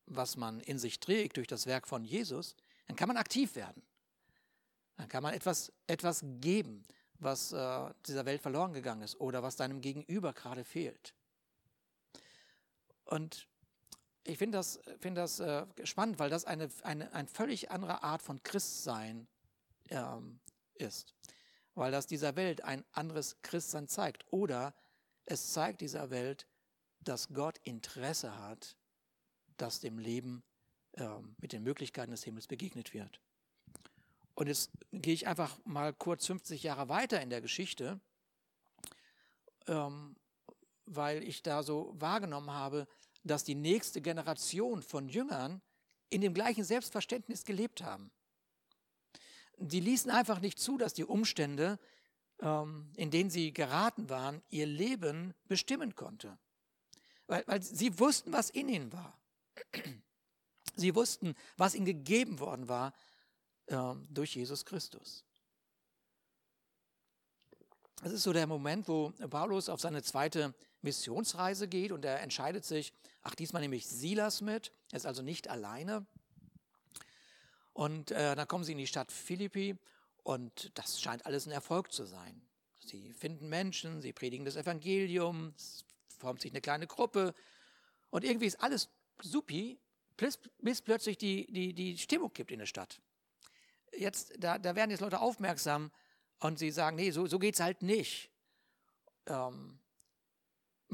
was 0.06 0.36
man 0.36 0.60
in 0.60 0.80
sich 0.80 1.00
trägt 1.00 1.38
durch 1.38 1.48
das 1.48 1.66
Werk 1.66 1.88
von 1.88 2.04
Jesus, 2.04 2.56
dann 2.88 2.96
kann 2.96 3.08
man 3.08 3.18
aktiv 3.18 3.56
werden. 3.56 3.82
Dann 4.98 5.08
kann 5.08 5.24
man 5.24 5.34
etwas, 5.34 5.72
etwas 5.88 6.24
geben, 6.24 6.84
was 7.20 7.54
äh, 7.54 7.94
dieser 8.06 8.26
Welt 8.26 8.42
verloren 8.42 8.74
gegangen 8.74 9.02
ist 9.02 9.20
oder 9.20 9.42
was 9.42 9.56
deinem 9.56 9.82
Gegenüber 9.82 10.34
gerade 10.34 10.64
fehlt. 10.64 11.16
Und 13.06 13.48
ich 14.24 14.38
finde 14.38 14.58
das, 14.58 14.80
find 15.00 15.18
das 15.18 15.40
äh, 15.40 15.66
spannend, 15.84 16.20
weil 16.20 16.30
das 16.30 16.46
eine, 16.46 16.70
eine, 16.84 17.12
eine 17.14 17.28
völlig 17.28 17.72
andere 17.72 18.04
Art 18.04 18.22
von 18.22 18.42
Christsein 18.44 19.28
ähm, 19.90 20.40
ist. 20.76 21.14
Weil 21.76 21.92
das 21.92 22.08
dieser 22.08 22.36
Welt 22.36 22.64
ein 22.64 22.86
anderes 22.92 23.38
Christsein 23.42 23.88
zeigt. 23.88 24.26
Oder 24.32 24.74
es 25.26 25.52
zeigt 25.52 25.82
dieser 25.82 26.10
Welt, 26.10 26.48
dass 27.02 27.30
Gott 27.30 27.58
Interesse 27.64 28.38
hat, 28.38 28.78
dass 29.58 29.80
dem 29.80 30.00
Leben 30.00 30.44
ähm, 30.94 31.36
mit 31.40 31.52
den 31.52 31.64
Möglichkeiten 31.64 32.12
des 32.12 32.24
Himmels 32.24 32.48
begegnet 32.48 32.94
wird. 32.94 33.20
Und 34.36 34.48
jetzt 34.48 34.72
gehe 34.92 35.14
ich 35.14 35.28
einfach 35.28 35.58
mal 35.66 35.94
kurz 35.94 36.26
50 36.26 36.64
Jahre 36.64 36.90
weiter 36.90 37.22
in 37.22 37.30
der 37.30 37.42
Geschichte, 37.42 38.00
ähm, 39.68 40.16
weil 40.96 41.24
ich 41.24 41.44
da 41.44 41.64
so 41.64 41.94
wahrgenommen 41.98 42.52
habe, 42.52 42.88
dass 43.24 43.44
die 43.44 43.56
nächste 43.56 44.02
Generation 44.02 44.82
von 44.82 45.08
Jüngern 45.10 45.62
in 46.10 46.22
dem 46.22 46.34
gleichen 46.34 46.64
Selbstverständnis 46.64 47.46
gelebt 47.46 47.82
haben. 47.82 48.12
Die 49.58 49.80
ließen 49.80 50.12
einfach 50.12 50.40
nicht 50.40 50.60
zu, 50.60 50.78
dass 50.78 50.94
die 50.94 51.06
Umstände, 51.06 51.80
ähm, 52.40 52.92
in 52.96 53.12
denen 53.12 53.30
sie 53.30 53.54
geraten 53.54 54.10
waren, 54.10 54.42
ihr 54.50 54.66
Leben 54.66 55.34
bestimmen 55.48 55.96
konnte. 55.96 56.38
Weil, 57.28 57.44
weil 57.48 57.62
sie 57.62 58.00
wussten, 58.00 58.34
was 58.34 58.50
in 58.50 58.70
ihnen 58.70 58.92
war. 58.92 59.18
Sie 60.76 60.96
wussten, 60.96 61.36
was 61.56 61.76
ihnen 61.76 61.86
gegeben 61.86 62.40
worden 62.40 62.68
war 62.68 62.94
äh, 63.68 63.94
durch 64.10 64.36
Jesus 64.36 64.66
Christus. 64.66 65.24
Es 68.04 68.12
ist 68.12 68.24
so 68.24 68.34
der 68.34 68.48
Moment, 68.48 68.88
wo 68.88 69.12
Paulus 69.30 69.70
auf 69.70 69.80
seine 69.80 70.04
zweite 70.04 70.54
Missionsreise 70.84 71.68
geht 71.68 71.92
und 71.92 72.06
er 72.06 72.22
entscheidet 72.22 72.66
sich, 72.66 72.94
ach, 73.22 73.36
diesmal 73.36 73.62
nehme 73.62 73.76
ich 73.76 73.88
Silas 73.88 74.42
mit, 74.42 74.72
er 74.92 74.98
ist 74.98 75.06
also 75.06 75.22
nicht 75.22 75.50
alleine. 75.50 76.06
Und 77.74 78.12
äh, 78.12 78.36
dann 78.36 78.48
kommen 78.48 78.64
sie 78.64 78.74
in 78.74 78.78
die 78.78 78.88
Stadt 78.88 79.12
Philippi 79.12 79.76
und 80.24 80.72
das 80.76 81.02
scheint 81.02 81.26
alles 81.26 81.48
ein 81.48 81.52
Erfolg 81.52 81.92
zu 81.92 82.06
sein. 82.06 82.42
Sie 82.86 83.14
finden 83.14 83.50
Menschen, 83.50 84.02
sie 84.02 84.14
predigen 84.14 84.46
das 84.46 84.56
Evangelium, 84.56 85.54
es 85.58 85.86
formt 86.20 86.42
sich 86.42 86.52
eine 86.52 86.62
kleine 86.62 86.86
Gruppe 86.86 87.34
und 88.10 88.24
irgendwie 88.24 88.46
ist 88.46 88.62
alles 88.62 88.90
supi, 89.22 89.80
bis, 90.18 90.40
plötzlich 90.82 91.18
die, 91.18 91.52
die, 91.52 91.74
die 91.74 91.98
Stimmung 91.98 92.32
gibt 92.34 92.52
in 92.52 92.60
der 92.60 92.66
Stadt. 92.66 93.02
Jetzt, 93.98 94.34
da, 94.38 94.60
da 94.60 94.76
werden 94.76 94.92
jetzt 94.92 95.02
Leute 95.02 95.20
aufmerksam 95.20 95.92
und 96.40 96.60
sie 96.60 96.72
sagen, 96.72 96.96
nee, 96.98 97.12
so, 97.12 97.26
so 97.26 97.40
geht 97.40 97.56
es 97.56 97.60
halt 97.60 97.82
nicht. 97.82 98.30
Ähm, 99.28 99.80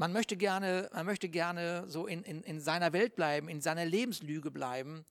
man 0.00 0.14
möchte 0.14 0.38
gerne, 0.38 0.88
man 0.94 1.04
möchte 1.04 1.28
gerne 1.28 1.84
so 1.86 2.06
in, 2.06 2.22
in, 2.22 2.42
in 2.42 2.58
seiner 2.58 2.94
Welt 2.94 3.16
bleiben, 3.16 3.50
in 3.50 3.60
seiner 3.60 3.84
Lebenslüge 3.84 4.50
bleiben, 4.50 5.04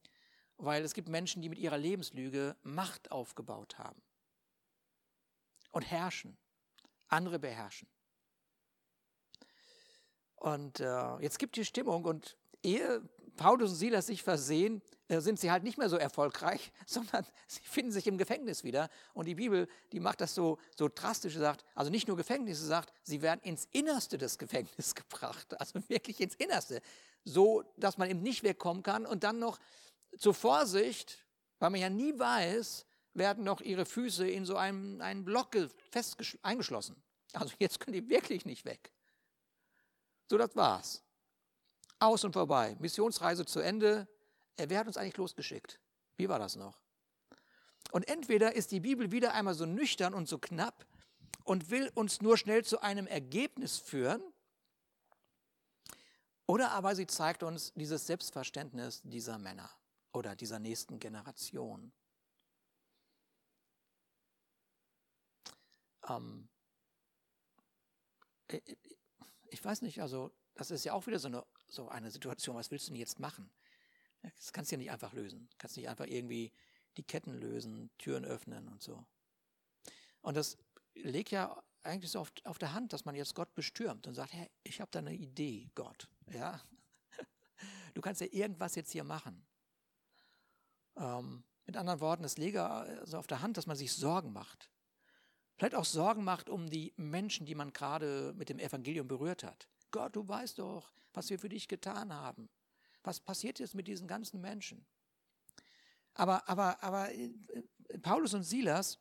weil 0.58 0.84
es 0.84 0.96
gibt 0.96 1.10
Menschen, 1.10 1.44
die 1.44 1.50
mit 1.50 1.60
ihrer 1.60 1.78
Lebenslüge 1.78 2.56
Macht 2.64 3.12
aufgebaut 3.12 3.78
haben 3.78 4.02
und 5.70 5.84
herrschen, 5.84 6.40
andere 7.08 7.38
beherrschen. 7.38 7.88
Und 10.34 10.80
äh, 10.80 11.18
jetzt 11.20 11.38
gibt 11.38 11.56
die 11.56 11.66
Stimmung 11.66 12.06
und 12.06 12.36
ehe 12.64 13.08
Paulus 13.38 13.70
und 13.70 13.78
Silas 13.78 14.08
sich 14.08 14.24
versehen, 14.24 14.82
sind 15.10 15.40
sie 15.40 15.50
halt 15.52 15.64
nicht 15.64 15.78
mehr 15.78 15.90
so 15.90 15.98
erfolgreich, 15.98 16.72
sondern 16.86 17.26
sie 17.48 17.62
finden 17.64 17.92
sich 17.92 18.08
im 18.08 18.18
Gefängnis 18.18 18.64
wieder. 18.64 18.90
Und 19.14 19.26
die 19.26 19.36
Bibel, 19.36 19.68
die 19.92 20.00
macht 20.00 20.22
das 20.22 20.36
so, 20.36 20.60
so 20.78 20.90
drastisch, 20.94 21.36
sagt, 21.36 21.66
also 21.76 21.90
nicht 21.90 22.08
nur 22.08 22.16
Gefängnis, 22.16 22.60
sie 22.60 22.68
sagt, 22.68 22.94
sie 23.04 23.22
werden 23.22 23.42
ins 23.44 23.68
Innerste 23.72 24.18
des 24.18 24.38
Gefängnisses 24.38 24.96
gebracht, 24.96 25.60
also 25.60 25.80
wirklich 25.88 26.20
ins 26.22 26.36
Innerste, 26.36 26.82
so 27.24 27.64
dass 27.78 27.98
man 27.98 28.10
eben 28.10 28.22
nicht 28.22 28.44
wegkommen 28.44 28.84
kann. 28.84 29.06
Und 29.06 29.24
dann 29.24 29.40
noch 29.40 29.60
zur 30.18 30.34
Vorsicht, 30.34 31.26
weil 31.60 31.72
man 31.72 31.82
ja 31.82 31.90
nie 31.90 32.18
weiß, 32.18 32.86
werden 33.14 33.44
noch 33.44 33.62
ihre 33.62 33.86
Füße 33.86 34.28
in 34.28 34.46
so 34.46 34.56
einem, 34.56 35.02
einen 35.02 35.26
Block 35.26 35.56
fest 35.92 36.18
eingeschlossen. 36.44 36.96
Also 37.34 37.54
jetzt 37.60 37.80
können 37.80 37.94
die 37.94 38.10
wirklich 38.10 38.46
nicht 38.46 38.66
weg. 38.66 38.92
So, 40.30 40.38
das 40.38 40.56
war's. 40.56 41.04
Aus 42.00 42.24
und 42.24 42.34
vorbei. 42.34 42.78
Missionsreise 42.80 43.46
zu 43.46 43.60
Ende. 43.60 44.08
Äh, 44.60 44.70
wer 44.70 44.80
hat 44.80 44.88
uns 44.88 44.98
eigentlich 44.98 45.18
losgeschickt? 45.18 45.80
Wie 46.18 46.30
war 46.30 46.38
das 46.38 46.56
noch? 46.56 46.80
Und 47.92 48.08
entweder 48.08 48.56
ist 48.56 48.72
die 48.72 48.82
Bibel 48.82 49.12
wieder 49.12 49.34
einmal 49.34 49.56
so 49.56 49.66
nüchtern 49.66 50.14
und 50.14 50.28
so 50.28 50.38
knapp 50.38 50.86
und 51.46 51.72
will 51.72 51.90
uns 51.96 52.22
nur 52.22 52.38
schnell 52.38 52.64
zu 52.64 52.82
einem 52.82 53.08
Ergebnis 53.08 53.78
führen, 53.78 54.22
oder 56.46 56.72
aber 56.72 56.96
sie 56.96 57.08
zeigt 57.08 57.44
uns 57.44 57.74
dieses 57.74 58.08
Selbstverständnis 58.08 59.02
dieser 59.04 59.38
Männer 59.38 59.70
oder 60.14 60.36
dieser 60.36 60.58
nächsten 60.58 61.00
Generation. 61.00 61.92
Ähm, 66.08 66.50
äh, 68.48 68.60
ich 69.52 69.64
weiß 69.64 69.84
nicht, 69.84 70.02
also 70.02 70.32
das 70.56 70.72
ist 70.72 70.84
ja 70.86 70.94
auch 70.94 71.06
wieder 71.06 71.20
so 71.20 71.28
eine, 71.28 71.46
so 71.68 71.88
eine 71.88 72.10
Situation, 72.10 72.56
was 72.56 72.72
willst 72.72 72.88
du 72.88 72.94
denn 72.94 73.00
jetzt 73.00 73.20
machen? 73.20 73.52
Das 74.22 74.54
kannst 74.54 74.72
du 74.72 74.76
ja 74.76 74.78
nicht 74.78 74.92
einfach 74.92 75.14
lösen. 75.14 75.48
Du 75.50 75.58
kannst 75.58 75.78
nicht 75.78 75.90
einfach 75.90 76.08
irgendwie 76.08 76.52
die 76.98 77.04
Ketten 77.04 77.34
lösen, 77.34 77.90
Türen 77.98 78.26
öffnen 78.26 78.68
und 78.68 78.82
so. 78.82 79.06
Und 80.22 80.36
das 80.36 80.58
legt 80.96 81.32
ja 81.32 81.62
eigentlich 81.84 82.12
so 82.12 82.20
auf, 82.20 82.32
auf 82.44 82.58
der 82.58 82.74
Hand, 82.74 82.94
dass 82.94 83.06
man 83.06 83.16
jetzt 83.16 83.36
Gott 83.36 83.54
bestürmt 83.56 84.08
und 84.08 84.16
sagt, 84.16 84.34
hey, 84.34 84.50
ich 84.64 84.82
habe 84.82 84.92
da 84.92 85.00
eine 85.00 85.14
Idee, 85.14 85.70
Gott. 85.76 86.08
Ja? 86.32 86.62
Du 87.96 88.02
kannst 88.02 88.22
ja 88.22 88.28
irgendwas 88.32 88.76
jetzt 88.76 88.92
hier 88.92 89.04
machen. 89.04 89.46
Ähm, 90.96 91.44
mit 91.66 91.76
anderen 91.76 92.00
Worten, 92.00 92.24
es 92.24 92.38
lege 92.38 92.64
also 92.64 93.18
auf 93.18 93.28
der 93.28 93.42
Hand, 93.42 93.58
dass 93.58 93.66
man 93.66 93.76
sich 93.76 93.92
Sorgen 93.92 94.32
macht. 94.32 94.70
Vielleicht 95.58 95.76
auch 95.76 95.86
Sorgen 95.86 96.24
macht 96.24 96.50
um 96.50 96.70
die 96.70 96.94
Menschen, 96.96 97.46
die 97.46 97.56
man 97.56 97.74
gerade 97.74 98.34
mit 98.38 98.48
dem 98.48 98.60
Evangelium 98.60 99.08
berührt 99.08 99.44
hat. 99.44 99.68
Gott, 99.92 100.16
du 100.16 100.26
weißt 100.26 100.60
doch, 100.60 100.94
was 101.14 101.30
wir 101.30 101.40
für 101.40 101.50
dich 101.50 101.68
getan 101.68 102.14
haben. 102.14 102.50
Was 103.04 103.20
passiert 103.20 103.60
jetzt 103.60 103.76
mit 103.76 103.88
diesen 103.88 104.08
ganzen 104.08 104.42
Menschen? 104.42 104.86
Aber, 106.14 106.48
aber, 106.50 106.84
aber 106.84 107.14
äh, 107.14 107.30
Paulus 108.02 108.34
und 108.34 108.44
Silas, 108.44 109.00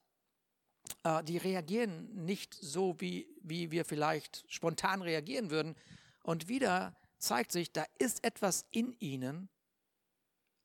äh, 1.04 1.22
die 1.24 1.36
reagieren 1.36 2.24
nicht 2.24 2.54
so, 2.54 3.00
wie, 3.00 3.28
wie 3.42 3.70
wir 3.70 3.84
vielleicht 3.84 4.44
spontan 4.48 5.02
reagieren 5.02 5.50
würden. 5.50 5.74
Und 6.22 6.48
wieder 6.48 6.96
zeigt 7.18 7.52
sich, 7.52 7.72
da 7.72 7.84
ist 7.98 8.24
etwas 8.24 8.66
in 8.70 8.92
ihnen, 9.00 9.48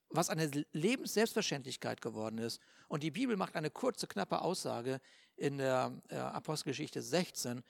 was 0.09 0.29
eine 0.29 0.49
Lebensselbstverständlichkeit 0.73 2.01
geworden 2.01 2.37
ist. 2.37 2.59
Und 2.87 3.01
die 3.01 3.11
Bibel 3.11 3.35
macht 3.35 3.55
eine 3.55 3.71
kurze, 3.71 4.07
knappe 4.07 4.41
Aussage 4.41 5.01
in 5.35 5.57
der 5.57 5.99
äh, 6.09 6.17
Apostelgeschichte 6.17 7.01
16. 7.01 7.63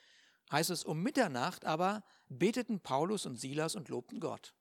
Heißt 0.51 0.70
es, 0.70 0.84
um 0.84 1.01
Mitternacht 1.01 1.65
aber 1.65 2.03
beteten 2.27 2.82
Paulus 2.82 3.25
und 3.25 3.39
Silas 3.39 3.75
und 3.75 3.88
lobten 3.88 4.20
Gott. 4.20 4.53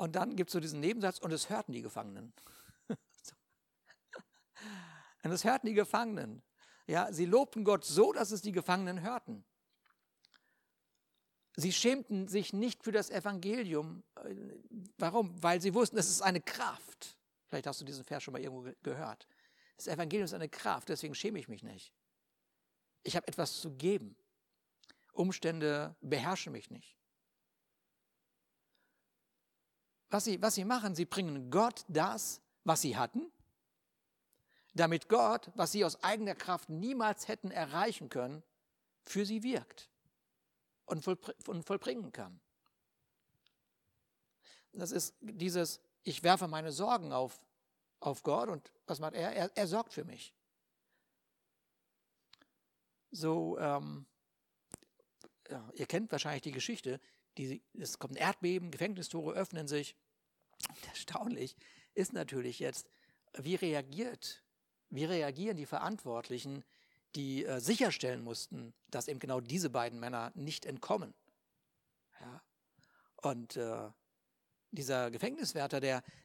Und 0.00 0.16
dann 0.16 0.34
gibt 0.34 0.48
es 0.48 0.52
so 0.54 0.60
diesen 0.60 0.80
Nebensatz, 0.80 1.18
und 1.18 1.30
es 1.30 1.50
hörten 1.50 1.72
die 1.72 1.82
Gefangenen. 1.82 2.32
und 5.22 5.30
es 5.30 5.44
hörten 5.44 5.66
die 5.66 5.74
Gefangenen. 5.74 6.42
Ja, 6.86 7.12
sie 7.12 7.26
lobten 7.26 7.64
Gott 7.64 7.84
so, 7.84 8.10
dass 8.10 8.30
es 8.30 8.40
die 8.40 8.52
Gefangenen 8.52 9.02
hörten. 9.02 9.44
Sie 11.54 11.70
schämten 11.70 12.28
sich 12.28 12.54
nicht 12.54 12.82
für 12.82 12.92
das 12.92 13.10
Evangelium. 13.10 14.02
Warum? 14.96 15.34
Weil 15.42 15.60
sie 15.60 15.74
wussten, 15.74 15.98
es 15.98 16.08
ist 16.08 16.22
eine 16.22 16.40
Kraft. 16.40 17.18
Vielleicht 17.48 17.66
hast 17.66 17.82
du 17.82 17.84
diesen 17.84 18.04
Vers 18.04 18.22
schon 18.22 18.32
mal 18.32 18.40
irgendwo 18.40 18.72
gehört. 18.82 19.28
Das 19.76 19.86
Evangelium 19.86 20.24
ist 20.24 20.32
eine 20.32 20.48
Kraft, 20.48 20.88
deswegen 20.88 21.14
schäme 21.14 21.38
ich 21.38 21.48
mich 21.48 21.62
nicht. 21.62 21.92
Ich 23.02 23.16
habe 23.16 23.28
etwas 23.28 23.60
zu 23.60 23.76
geben. 23.76 24.16
Umstände 25.12 25.94
beherrschen 26.00 26.52
mich 26.52 26.70
nicht. 26.70 26.99
Was 30.10 30.24
sie, 30.24 30.42
was 30.42 30.54
sie 30.56 30.64
machen, 30.64 30.94
sie 30.94 31.04
bringen 31.04 31.50
Gott 31.50 31.84
das, 31.88 32.40
was 32.64 32.80
sie 32.80 32.96
hatten, 32.96 33.30
damit 34.74 35.08
Gott, 35.08 35.50
was 35.54 35.72
sie 35.72 35.84
aus 35.84 36.02
eigener 36.02 36.34
Kraft 36.34 36.68
niemals 36.68 37.28
hätten 37.28 37.50
erreichen 37.50 38.08
können, 38.08 38.42
für 39.02 39.24
sie 39.24 39.42
wirkt 39.42 39.88
und, 40.86 41.04
vollbringen 41.04 42.12
kann. 42.12 42.40
Das 44.72 44.92
ist 44.92 45.14
dieses, 45.20 45.80
ich 46.02 46.22
werfe 46.22 46.46
meine 46.48 46.72
Sorgen 46.72 47.12
auf, 47.12 47.40
auf 48.00 48.22
Gott 48.22 48.48
und 48.48 48.72
was 48.86 49.00
macht 49.00 49.14
er? 49.14 49.32
er? 49.32 49.56
Er 49.56 49.66
sorgt 49.66 49.92
für 49.92 50.04
mich. 50.04 50.34
So, 53.10 53.58
ähm, 53.58 54.06
ja, 55.48 55.68
ihr 55.74 55.86
kennt 55.86 56.12
wahrscheinlich 56.12 56.42
die 56.42 56.52
Geschichte, 56.52 57.00
die, 57.38 57.62
es 57.78 57.98
kommt 57.98 58.14
ein 58.14 58.22
Erdbeben, 58.22 58.70
Gefängnistore 58.70 59.34
öffnen 59.34 59.68
sich. 59.68 59.96
Und 60.68 60.88
erstaunlich 60.88 61.56
ist 61.94 62.12
natürlich 62.12 62.58
jetzt, 62.58 62.88
wie 63.38 63.54
reagiert, 63.54 64.42
wie 64.90 65.04
reagieren 65.04 65.56
die 65.56 65.66
Verantwortlichen, 65.66 66.64
die 67.14 67.44
äh, 67.44 67.60
sicherstellen 67.60 68.22
mussten, 68.22 68.72
dass 68.88 69.08
eben 69.08 69.18
genau 69.18 69.40
diese 69.40 69.70
beiden 69.70 69.98
Männer 69.98 70.32
nicht 70.34 70.66
entkommen. 70.66 71.14
Ja. 72.20 72.42
Und 73.16 73.56
äh, 73.56 73.90
dieser 74.70 75.10
Gefängniswärter, 75.10 75.80
der, 75.80 76.02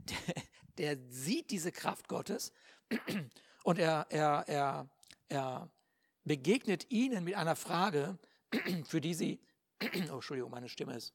der, 0.77 0.95
der, 0.95 0.97
sieht 1.09 1.51
diese 1.51 1.71
Kraft 1.71 2.07
Gottes 2.07 2.51
und 3.63 3.79
er, 3.79 4.05
er, 4.09 4.45
er, 4.47 4.89
er 5.29 5.69
begegnet 6.23 6.91
ihnen 6.91 7.23
mit 7.23 7.35
einer 7.35 7.55
Frage, 7.55 8.17
für 8.85 9.01
die 9.01 9.13
sie, 9.13 9.39
oh 10.11 10.15
Entschuldigung, 10.15 10.51
meine 10.51 10.69
Stimme 10.69 10.95
ist 10.95 11.13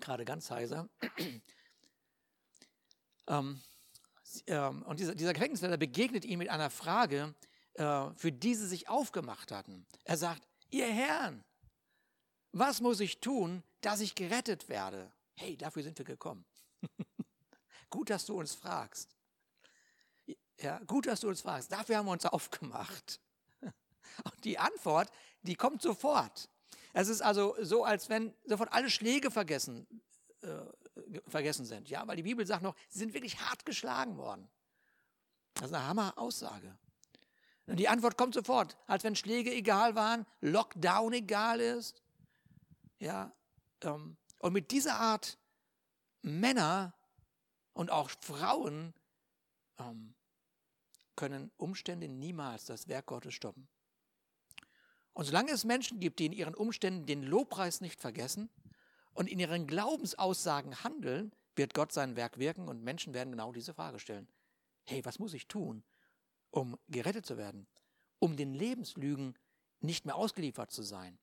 gerade 0.00 0.24
ganz 0.24 0.50
heiser. 0.50 0.88
ähm, 3.28 3.62
ähm, 4.46 4.82
und 4.82 5.00
dieser, 5.00 5.14
dieser 5.14 5.32
Gefängniswärter 5.32 5.76
begegnet 5.76 6.24
ihm 6.24 6.38
mit 6.38 6.48
einer 6.48 6.70
Frage, 6.70 7.34
äh, 7.74 8.10
für 8.14 8.32
die 8.32 8.54
sie 8.54 8.66
sich 8.66 8.88
aufgemacht 8.88 9.52
hatten. 9.52 9.86
Er 10.04 10.16
sagt, 10.16 10.46
ihr 10.70 10.86
Herren, 10.86 11.44
was 12.52 12.80
muss 12.80 13.00
ich 13.00 13.20
tun, 13.20 13.62
dass 13.80 14.00
ich 14.00 14.14
gerettet 14.14 14.68
werde? 14.68 15.12
Hey, 15.34 15.56
dafür 15.56 15.82
sind 15.82 15.98
wir 15.98 16.04
gekommen. 16.04 16.44
gut, 17.90 18.10
dass 18.10 18.26
du 18.26 18.38
uns 18.38 18.54
fragst. 18.54 19.16
Ja, 20.60 20.78
gut, 20.80 21.06
dass 21.06 21.20
du 21.20 21.28
uns 21.28 21.40
fragst. 21.40 21.72
Dafür 21.72 21.96
haben 21.96 22.06
wir 22.06 22.12
uns 22.12 22.26
aufgemacht. 22.26 23.20
Und 24.24 24.44
die 24.44 24.58
Antwort, 24.58 25.10
die 25.42 25.54
kommt 25.54 25.82
sofort. 25.82 26.48
Es 26.92 27.08
ist 27.08 27.22
also 27.22 27.56
so, 27.60 27.84
als 27.84 28.08
wenn 28.08 28.34
sofort 28.44 28.72
alle 28.72 28.90
Schläge 28.90 29.30
vergessen, 29.30 29.86
äh, 30.42 31.20
vergessen 31.26 31.64
sind. 31.64 31.88
Ja, 31.88 32.06
weil 32.06 32.16
die 32.16 32.22
Bibel 32.22 32.46
sagt 32.46 32.62
noch, 32.62 32.74
sie 32.88 32.98
sind 32.98 33.14
wirklich 33.14 33.40
hart 33.40 33.64
geschlagen 33.64 34.16
worden. 34.18 34.48
Das 35.54 35.66
ist 35.66 35.74
eine 35.74 35.86
Hammer-Aussage. 35.86 36.76
Und 37.66 37.76
die 37.76 37.88
Antwort 37.88 38.18
kommt 38.18 38.34
sofort, 38.34 38.76
als 38.86 39.04
wenn 39.04 39.16
Schläge 39.16 39.52
egal 39.52 39.94
waren, 39.94 40.26
Lockdown 40.40 41.12
egal 41.12 41.60
ist. 41.60 42.02
Ja, 42.98 43.32
ähm, 43.82 44.16
und 44.38 44.52
mit 44.52 44.70
dieser 44.70 44.96
Art 44.96 45.38
Männer 46.22 46.94
und 47.72 47.90
auch 47.90 48.10
Frauen 48.20 48.92
ähm, 49.78 50.14
können 51.16 51.50
Umstände 51.56 52.08
niemals 52.08 52.64
das 52.64 52.88
Werk 52.88 53.06
Gottes 53.06 53.34
stoppen. 53.34 53.68
Und 55.14 55.24
solange 55.26 55.52
es 55.52 55.64
Menschen 55.64 56.00
gibt, 56.00 56.18
die 56.18 56.26
in 56.26 56.32
ihren 56.32 56.54
Umständen 56.54 57.06
den 57.06 57.22
Lobpreis 57.22 57.80
nicht 57.80 58.00
vergessen 58.00 58.48
und 59.12 59.28
in 59.28 59.38
ihren 59.38 59.66
Glaubensaussagen 59.66 60.82
handeln, 60.84 61.32
wird 61.54 61.74
Gott 61.74 61.92
sein 61.92 62.16
Werk 62.16 62.38
wirken 62.38 62.68
und 62.68 62.82
Menschen 62.82 63.12
werden 63.12 63.30
genau 63.30 63.52
diese 63.52 63.74
Frage 63.74 63.98
stellen. 63.98 64.26
Hey, 64.84 65.04
was 65.04 65.18
muss 65.18 65.34
ich 65.34 65.48
tun, 65.48 65.84
um 66.50 66.78
gerettet 66.88 67.26
zu 67.26 67.36
werden? 67.36 67.66
Um 68.18 68.36
den 68.36 68.54
Lebenslügen 68.54 69.38
nicht 69.80 70.06
mehr 70.06 70.16
ausgeliefert 70.16 70.70
zu 70.70 70.82
sein? 70.82 71.18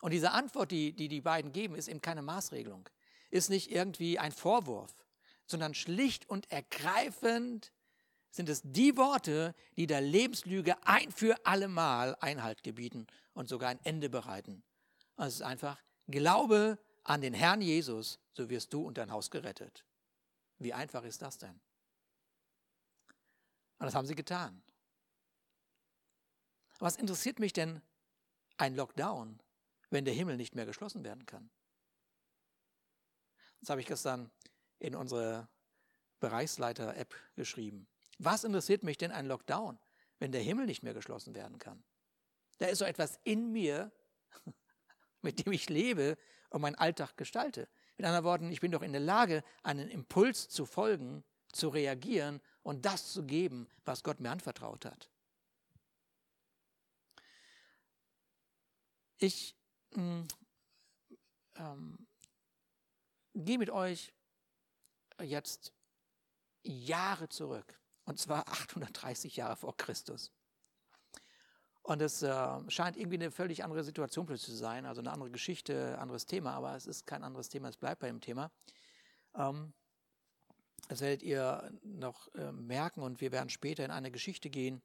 Und 0.00 0.12
diese 0.12 0.30
Antwort, 0.30 0.70
die, 0.70 0.94
die 0.94 1.08
die 1.08 1.20
beiden 1.20 1.52
geben, 1.52 1.74
ist 1.74 1.88
eben 1.88 2.00
keine 2.00 2.22
Maßregelung, 2.22 2.88
ist 3.30 3.50
nicht 3.50 3.70
irgendwie 3.70 4.18
ein 4.18 4.32
Vorwurf, 4.32 4.94
sondern 5.46 5.74
schlicht 5.74 6.28
und 6.28 6.50
ergreifend 6.50 7.72
sind 8.30 8.48
es 8.48 8.62
die 8.64 8.96
Worte, 8.96 9.54
die 9.76 9.86
der 9.86 10.00
Lebenslüge 10.00 10.76
ein 10.86 11.10
für 11.10 11.44
allemal 11.44 12.16
Einhalt 12.20 12.62
gebieten 12.62 13.06
und 13.34 13.48
sogar 13.48 13.70
ein 13.70 13.80
Ende 13.84 14.08
bereiten. 14.08 14.62
Also 15.16 15.28
es 15.28 15.34
ist 15.36 15.42
einfach, 15.42 15.82
glaube 16.06 16.78
an 17.04 17.20
den 17.20 17.34
Herrn 17.34 17.60
Jesus, 17.60 18.18
so 18.32 18.48
wirst 18.50 18.72
du 18.72 18.86
und 18.86 18.98
dein 18.98 19.10
Haus 19.10 19.30
gerettet. 19.30 19.84
Wie 20.58 20.72
einfach 20.72 21.04
ist 21.04 21.22
das 21.22 21.38
denn? 21.38 21.60
Und 23.78 23.86
das 23.86 23.94
haben 23.94 24.06
sie 24.06 24.14
getan. 24.14 24.62
Was 26.78 26.96
interessiert 26.96 27.38
mich 27.38 27.52
denn 27.52 27.82
ein 28.58 28.76
Lockdown, 28.76 29.42
wenn 29.90 30.04
der 30.04 30.14
Himmel 30.14 30.36
nicht 30.36 30.54
mehr 30.54 30.66
geschlossen 30.66 31.02
werden 31.02 31.26
kann? 31.26 31.50
Das 33.60 33.70
habe 33.70 33.80
ich 33.80 33.86
gestern 33.86 34.30
in 34.78 34.94
unsere 34.94 35.48
Bereichsleiter-App 36.20 37.14
geschrieben. 37.36 37.86
Was 38.22 38.44
interessiert 38.44 38.82
mich 38.82 38.98
denn 38.98 39.12
ein 39.12 39.24
Lockdown, 39.24 39.78
wenn 40.18 40.30
der 40.30 40.42
Himmel 40.42 40.66
nicht 40.66 40.82
mehr 40.82 40.92
geschlossen 40.92 41.34
werden 41.34 41.58
kann? 41.58 41.82
Da 42.58 42.66
ist 42.66 42.80
so 42.80 42.84
etwas 42.84 43.18
in 43.24 43.50
mir, 43.50 43.90
mit 45.22 45.44
dem 45.44 45.54
ich 45.54 45.70
lebe 45.70 46.18
und 46.50 46.60
meinen 46.60 46.74
Alltag 46.74 47.16
gestalte. 47.16 47.66
Mit 47.96 48.04
anderen 48.04 48.26
Worten, 48.26 48.52
ich 48.52 48.60
bin 48.60 48.72
doch 48.72 48.82
in 48.82 48.92
der 48.92 49.00
Lage, 49.00 49.42
einen 49.62 49.88
Impuls 49.88 50.50
zu 50.50 50.66
folgen, 50.66 51.24
zu 51.50 51.70
reagieren 51.70 52.42
und 52.62 52.84
das 52.84 53.10
zu 53.10 53.24
geben, 53.24 53.70
was 53.86 54.02
Gott 54.02 54.20
mir 54.20 54.30
anvertraut 54.30 54.84
hat. 54.84 55.08
Ich 59.16 59.56
mm, 59.94 60.24
ähm, 61.56 62.06
gehe 63.34 63.56
mit 63.56 63.70
euch 63.70 64.12
jetzt 65.22 65.72
Jahre 66.62 67.30
zurück, 67.30 67.79
und 68.10 68.18
zwar 68.18 68.48
830 68.48 69.36
Jahre 69.36 69.54
vor 69.54 69.76
Christus. 69.76 70.32
Und 71.82 72.02
es 72.02 72.22
äh, 72.22 72.58
scheint 72.68 72.96
irgendwie 72.96 73.18
eine 73.18 73.30
völlig 73.30 73.62
andere 73.62 73.84
Situation 73.84 74.26
plötzlich 74.26 74.50
zu 74.50 74.56
sein, 74.56 74.84
also 74.84 75.00
eine 75.00 75.12
andere 75.12 75.30
Geschichte, 75.30 75.96
anderes 75.96 76.26
Thema, 76.26 76.54
aber 76.54 76.74
es 76.74 76.86
ist 76.86 77.06
kein 77.06 77.22
anderes 77.22 77.48
Thema, 77.48 77.68
es 77.68 77.76
bleibt 77.76 78.00
bei 78.00 78.08
dem 78.08 78.20
Thema. 78.20 78.50
Ähm, 79.36 79.72
das 80.88 81.00
werdet 81.02 81.22
ihr 81.22 81.72
noch 81.84 82.26
äh, 82.34 82.50
merken 82.50 83.00
und 83.00 83.20
wir 83.20 83.30
werden 83.30 83.48
später 83.48 83.84
in 83.84 83.92
eine 83.92 84.10
Geschichte 84.10 84.50
gehen, 84.50 84.82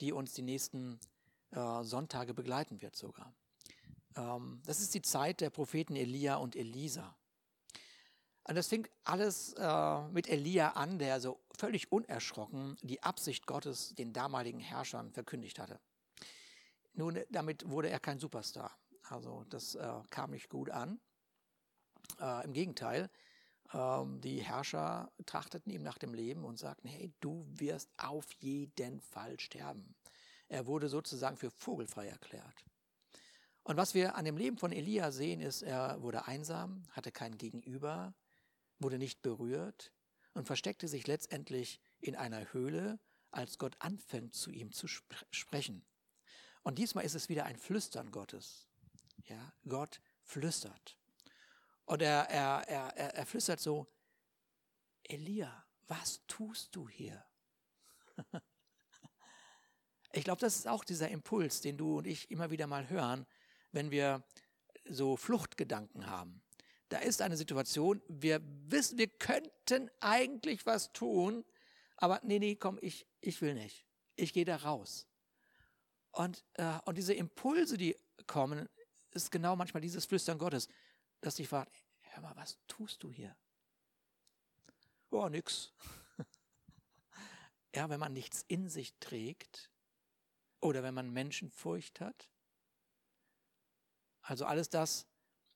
die 0.00 0.14
uns 0.14 0.32
die 0.32 0.40
nächsten 0.40 0.98
äh, 1.50 1.84
Sonntage 1.84 2.32
begleiten 2.32 2.80
wird 2.80 2.96
sogar. 2.96 3.34
Ähm, 4.16 4.62
das 4.64 4.80
ist 4.80 4.94
die 4.94 5.02
Zeit 5.02 5.42
der 5.42 5.50
Propheten 5.50 5.94
Elia 5.94 6.36
und 6.36 6.56
Elisa. 6.56 7.14
Und 8.44 8.56
das 8.56 8.68
fing 8.68 8.88
alles 9.04 9.54
äh, 9.54 10.02
mit 10.08 10.28
Elia 10.28 10.70
an, 10.70 10.98
der 10.98 11.20
so 11.20 11.40
völlig 11.56 11.92
unerschrocken 11.92 12.76
die 12.82 13.02
Absicht 13.02 13.46
Gottes 13.46 13.94
den 13.94 14.12
damaligen 14.12 14.58
Herrschern 14.58 15.12
verkündigt 15.12 15.58
hatte. 15.58 15.78
Nun, 16.94 17.20
damit 17.30 17.68
wurde 17.68 17.88
er 17.88 18.00
kein 18.00 18.18
Superstar. 18.18 18.76
Also 19.08 19.44
das 19.48 19.74
äh, 19.74 20.02
kam 20.10 20.30
nicht 20.30 20.48
gut 20.48 20.70
an. 20.70 21.00
Äh, 22.20 22.44
Im 22.44 22.52
Gegenteil, 22.52 23.10
ähm, 23.72 24.20
die 24.20 24.42
Herrscher 24.42 25.10
trachteten 25.24 25.72
ihm 25.72 25.82
nach 25.82 25.98
dem 25.98 26.12
Leben 26.12 26.44
und 26.44 26.58
sagten, 26.58 26.88
hey, 26.88 27.12
du 27.20 27.46
wirst 27.48 27.90
auf 27.96 28.30
jeden 28.40 29.00
Fall 29.00 29.38
sterben. 29.38 29.94
Er 30.48 30.66
wurde 30.66 30.88
sozusagen 30.88 31.36
für 31.36 31.50
vogelfrei 31.50 32.08
erklärt. 32.08 32.64
Und 33.64 33.76
was 33.76 33.94
wir 33.94 34.16
an 34.16 34.24
dem 34.24 34.36
Leben 34.36 34.58
von 34.58 34.72
Elia 34.72 35.12
sehen, 35.12 35.40
ist, 35.40 35.62
er 35.62 36.02
wurde 36.02 36.26
einsam, 36.26 36.82
hatte 36.90 37.12
kein 37.12 37.38
Gegenüber, 37.38 38.12
wurde 38.82 38.98
nicht 38.98 39.22
berührt 39.22 39.92
und 40.34 40.46
versteckte 40.46 40.88
sich 40.88 41.06
letztendlich 41.06 41.80
in 42.00 42.16
einer 42.16 42.52
Höhle, 42.52 42.98
als 43.30 43.58
Gott 43.58 43.76
anfängt 43.78 44.34
zu 44.34 44.50
ihm 44.50 44.72
zu 44.72 44.86
sp 44.88 45.08
sprechen. 45.30 45.84
Und 46.62 46.78
diesmal 46.78 47.04
ist 47.04 47.14
es 47.14 47.28
wieder 47.28 47.44
ein 47.44 47.56
Flüstern 47.56 48.10
Gottes. 48.10 48.68
Ja, 49.24 49.52
Gott 49.66 50.00
flüstert. 50.22 50.98
Und 51.84 52.02
er, 52.02 52.28
er, 52.30 52.68
er, 52.68 53.14
er 53.14 53.26
flüstert 53.26 53.60
so, 53.60 53.86
Elia, 55.02 55.64
was 55.88 56.24
tust 56.26 56.74
du 56.74 56.88
hier? 56.88 57.24
ich 60.12 60.24
glaube, 60.24 60.40
das 60.40 60.56
ist 60.56 60.68
auch 60.68 60.84
dieser 60.84 61.08
Impuls, 61.08 61.60
den 61.60 61.76
du 61.76 61.98
und 61.98 62.06
ich 62.06 62.30
immer 62.30 62.50
wieder 62.50 62.66
mal 62.66 62.88
hören, 62.88 63.26
wenn 63.72 63.90
wir 63.90 64.22
so 64.84 65.16
Fluchtgedanken 65.16 66.06
haben. 66.06 66.42
Da 66.92 66.98
ist 66.98 67.22
eine 67.22 67.38
Situation, 67.38 68.02
wir 68.06 68.42
wissen, 68.66 68.98
wir 68.98 69.08
könnten 69.08 69.90
eigentlich 70.00 70.66
was 70.66 70.92
tun, 70.92 71.42
aber 71.96 72.20
nee, 72.22 72.38
nee, 72.38 72.54
komm, 72.54 72.78
ich, 72.82 73.06
ich 73.22 73.40
will 73.40 73.54
nicht. 73.54 73.86
Ich 74.14 74.34
gehe 74.34 74.44
da 74.44 74.56
raus. 74.56 75.06
Und, 76.10 76.44
äh, 76.52 76.78
und 76.84 76.98
diese 76.98 77.14
Impulse, 77.14 77.78
die 77.78 77.96
kommen, 78.26 78.68
ist 79.12 79.30
genau 79.30 79.56
manchmal 79.56 79.80
dieses 79.80 80.04
Flüstern 80.04 80.36
Gottes, 80.36 80.68
dass 81.22 81.36
dich 81.36 81.48
fragt, 81.48 81.72
hör 82.02 82.24
mal, 82.24 82.36
was 82.36 82.58
tust 82.68 83.02
du 83.02 83.10
hier? 83.10 83.34
Oh, 85.08 85.30
nix. 85.30 85.72
ja, 87.74 87.88
wenn 87.88 88.00
man 88.00 88.12
nichts 88.12 88.44
in 88.48 88.68
sich 88.68 88.92
trägt 89.00 89.70
oder 90.60 90.82
wenn 90.82 90.92
man 90.92 91.10
Menschenfurcht 91.10 92.02
hat. 92.02 92.28
Also 94.20 94.44
alles 94.44 94.68
das, 94.68 95.06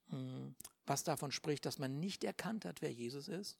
hm, 0.09 0.57
was 0.87 1.05
davon 1.05 1.33
spricht, 1.33 1.67
dass 1.67 1.79
man 1.79 1.99
nicht 1.99 2.25
erkannt 2.25 2.65
hat, 2.65 2.83
wer 2.83 2.93
Jesus 2.93 3.29
ist, 3.29 3.59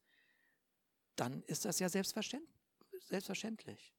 dann 1.17 1.43
ist 1.43 1.65
das 1.65 1.79
ja 1.79 1.89
selbstverständlich. 1.89 3.93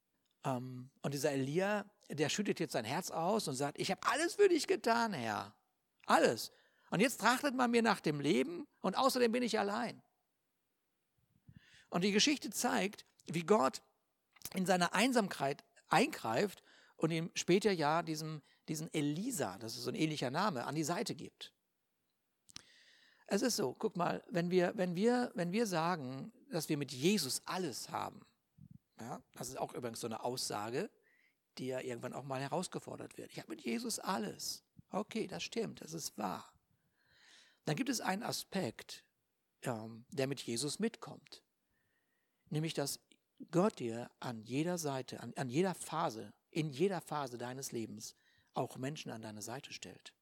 Ähm, 0.43 0.89
und 1.01 1.13
dieser 1.13 1.31
Elia, 1.31 1.85
der 2.09 2.29
schüttet 2.29 2.59
jetzt 2.59 2.73
sein 2.73 2.85
Herz 2.85 3.11
aus 3.11 3.47
und 3.47 3.55
sagt, 3.55 3.79
ich 3.79 3.91
habe 3.91 4.01
alles 4.07 4.35
für 4.35 4.47
dich 4.47 4.67
getan, 4.67 5.13
Herr. 5.13 5.53
Alles. 6.05 6.51
Und 6.89 7.01
jetzt 7.01 7.19
trachtet 7.19 7.53
man 7.53 7.71
mir 7.71 7.81
nach 7.81 7.99
dem 7.99 8.19
Leben 8.19 8.67
und 8.81 8.97
außerdem 8.97 9.31
bin 9.31 9.43
ich 9.43 9.59
allein. 9.59 10.01
Und 11.89 12.03
die 12.03 12.11
Geschichte 12.11 12.49
zeigt, 12.49 13.05
wie 13.25 13.43
Gott 13.43 13.81
in 14.53 14.65
seiner 14.65 14.93
Einsamkeit 14.93 15.65
eingreift 15.89 16.63
und 16.95 17.11
ihm 17.11 17.31
später 17.33 17.71
ja 17.71 18.03
diesem, 18.03 18.41
diesen 18.69 18.93
Elisa, 18.93 19.57
das 19.57 19.75
ist 19.75 19.83
so 19.83 19.91
ein 19.91 19.95
ähnlicher 19.95 20.31
Name, 20.31 20.65
an 20.65 20.75
die 20.75 20.83
Seite 20.83 21.15
gibt. 21.15 21.53
Es 23.27 23.41
ist 23.41 23.57
so, 23.57 23.75
guck 23.77 23.97
mal, 23.97 24.23
wenn 24.29 24.49
wir, 24.51 24.71
wenn 24.75 24.95
wir, 24.95 25.31
wenn 25.35 25.51
wir 25.51 25.67
sagen, 25.67 26.31
dass 26.49 26.69
wir 26.69 26.77
mit 26.77 26.91
Jesus 26.91 27.41
alles 27.45 27.89
haben, 27.89 28.25
ja, 28.99 29.21
das 29.33 29.49
ist 29.49 29.57
auch 29.57 29.73
übrigens 29.73 29.99
so 29.99 30.07
eine 30.07 30.23
Aussage, 30.23 30.89
die 31.57 31.67
ja 31.67 31.81
irgendwann 31.81 32.13
auch 32.13 32.23
mal 32.23 32.41
herausgefordert 32.41 33.17
wird. 33.17 33.31
Ich 33.31 33.39
habe 33.39 33.49
mit 33.49 33.61
Jesus 33.61 33.99
alles. 33.99 34.63
Okay, 34.89 35.27
das 35.27 35.43
stimmt, 35.43 35.81
das 35.81 35.93
ist 35.93 36.17
wahr. 36.17 36.51
Dann 37.65 37.75
gibt 37.75 37.89
es 37.89 37.99
einen 37.99 38.23
Aspekt, 38.23 39.03
ähm, 39.63 40.05
der 40.11 40.27
mit 40.27 40.41
Jesus 40.41 40.79
mitkommt. 40.79 41.43
Nämlich, 42.49 42.73
dass 42.73 42.99
Gott 43.51 43.79
dir 43.79 44.09
an 44.19 44.41
jeder 44.41 44.77
Seite, 44.77 45.19
an, 45.19 45.33
an 45.35 45.49
jeder 45.49 45.75
Phase, 45.75 46.33
in 46.49 46.69
jeder 46.69 47.01
Phase 47.01 47.37
deines 47.37 47.73
Lebens 47.73 48.15
auch 48.53 48.77
Menschen 48.77 49.11
an 49.11 49.21
deine 49.21 49.41
Seite 49.41 49.73
stellt. 49.73 50.13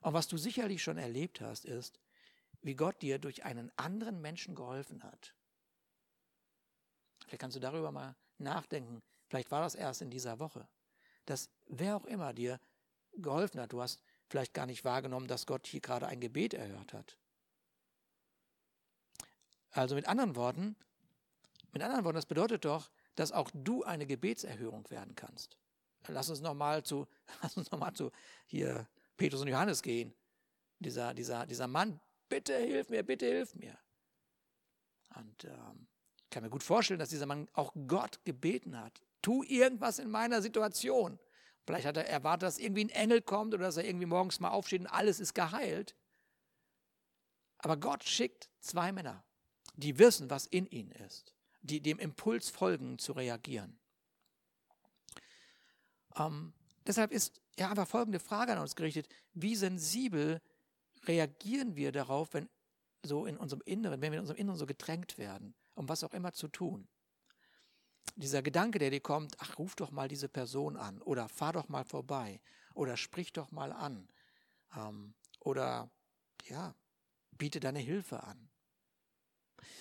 Und 0.00 0.14
was 0.14 0.28
du 0.28 0.36
sicherlich 0.36 0.82
schon 0.82 0.98
erlebt 0.98 1.40
hast, 1.40 1.64
ist, 1.64 2.00
wie 2.62 2.74
Gott 2.74 3.00
dir 3.02 3.18
durch 3.18 3.44
einen 3.44 3.70
anderen 3.76 4.20
Menschen 4.20 4.54
geholfen 4.54 5.02
hat. 5.02 5.34
Vielleicht 7.26 7.40
kannst 7.40 7.56
du 7.56 7.60
darüber 7.60 7.92
mal 7.92 8.16
nachdenken. 8.38 9.02
Vielleicht 9.28 9.50
war 9.50 9.62
das 9.62 9.74
erst 9.74 10.02
in 10.02 10.10
dieser 10.10 10.38
Woche. 10.38 10.66
Dass 11.26 11.50
wer 11.66 11.96
auch 11.96 12.04
immer 12.06 12.32
dir 12.32 12.60
geholfen 13.16 13.60
hat, 13.60 13.72
du 13.72 13.80
hast 13.80 14.02
vielleicht 14.28 14.54
gar 14.54 14.66
nicht 14.66 14.84
wahrgenommen, 14.84 15.28
dass 15.28 15.46
Gott 15.46 15.66
hier 15.66 15.80
gerade 15.80 16.06
ein 16.06 16.20
Gebet 16.20 16.54
erhört 16.54 16.92
hat. 16.92 17.16
Also 19.72 19.94
mit 19.94 20.08
anderen 20.08 20.34
Worten, 20.34 20.76
mit 21.72 21.82
anderen 21.82 22.04
Worten, 22.04 22.16
das 22.16 22.26
bedeutet 22.26 22.64
doch, 22.64 22.90
dass 23.14 23.32
auch 23.32 23.50
du 23.52 23.84
eine 23.84 24.06
Gebetserhörung 24.06 24.88
werden 24.90 25.14
kannst. 25.14 25.56
Lass 26.08 26.30
uns 26.30 26.40
nochmal 26.40 26.82
zu, 26.82 27.06
lass 27.42 27.56
uns 27.56 27.70
noch 27.70 27.78
mal 27.78 27.94
zu 27.94 28.10
hier 28.46 28.88
Petrus 29.20 29.42
und 29.42 29.48
Johannes 29.48 29.82
gehen. 29.82 30.14
Dieser, 30.78 31.12
dieser, 31.12 31.44
dieser 31.44 31.66
Mann, 31.66 32.00
bitte 32.30 32.56
hilf 32.56 32.88
mir, 32.88 33.02
bitte 33.02 33.26
hilf 33.26 33.54
mir. 33.54 33.78
Und 35.14 35.44
ähm, 35.44 35.88
ich 36.24 36.30
kann 36.30 36.42
mir 36.42 36.48
gut 36.48 36.62
vorstellen, 36.62 36.98
dass 36.98 37.10
dieser 37.10 37.26
Mann 37.26 37.46
auch 37.52 37.74
Gott 37.86 38.24
gebeten 38.24 38.80
hat. 38.80 39.02
Tu 39.20 39.42
irgendwas 39.42 39.98
in 39.98 40.10
meiner 40.10 40.40
Situation. 40.40 41.18
Vielleicht 41.66 41.84
hat 41.84 41.98
er 41.98 42.08
erwartet, 42.08 42.44
dass 42.44 42.58
irgendwie 42.58 42.86
ein 42.86 42.88
Engel 42.88 43.20
kommt 43.20 43.52
oder 43.52 43.64
dass 43.64 43.76
er 43.76 43.84
irgendwie 43.84 44.06
morgens 44.06 44.40
mal 44.40 44.52
aufsteht 44.52 44.80
und 44.80 44.86
alles 44.86 45.20
ist 45.20 45.34
geheilt. 45.34 45.94
Aber 47.58 47.76
Gott 47.76 48.04
schickt 48.04 48.48
zwei 48.60 48.90
Männer, 48.90 49.22
die 49.74 49.98
wissen, 49.98 50.30
was 50.30 50.46
in 50.46 50.66
ihnen 50.66 50.92
ist, 50.92 51.34
die 51.60 51.82
dem 51.82 51.98
Impuls 51.98 52.48
folgen, 52.48 52.98
zu 52.98 53.12
reagieren. 53.12 53.78
Ähm, 56.16 56.54
deshalb 56.86 57.12
ist 57.12 57.42
ja 57.60 57.70
einfach 57.70 57.88
folgende 57.88 58.18
Frage 58.18 58.52
an 58.52 58.58
uns 58.58 58.74
gerichtet. 58.74 59.08
Wie 59.32 59.54
sensibel 59.54 60.40
reagieren 61.04 61.76
wir 61.76 61.92
darauf, 61.92 62.34
wenn 62.34 62.48
so 63.02 63.26
in 63.26 63.36
unserem 63.36 63.62
Inneren, 63.64 64.00
wenn 64.00 64.12
wir 64.12 64.18
in 64.18 64.22
unserem 64.22 64.40
Inneren 64.40 64.58
so 64.58 64.66
gedrängt 64.66 65.16
werden, 65.18 65.54
um 65.74 65.88
was 65.88 66.04
auch 66.04 66.12
immer 66.12 66.32
zu 66.32 66.48
tun? 66.48 66.88
Dieser 68.16 68.42
Gedanke, 68.42 68.78
der 68.78 68.90
dir 68.90 69.00
kommt, 69.00 69.36
ach, 69.38 69.58
ruf 69.58 69.76
doch 69.76 69.92
mal 69.92 70.08
diese 70.08 70.28
Person 70.28 70.76
an 70.76 71.00
oder 71.02 71.28
fahr 71.28 71.52
doch 71.52 71.68
mal 71.68 71.84
vorbei 71.84 72.40
oder 72.74 72.96
sprich 72.96 73.32
doch 73.32 73.50
mal 73.50 73.72
an 73.72 74.08
ähm, 74.76 75.14
oder 75.38 75.90
ja, 76.48 76.74
biete 77.32 77.60
deine 77.60 77.78
Hilfe 77.78 78.22
an. 78.22 78.49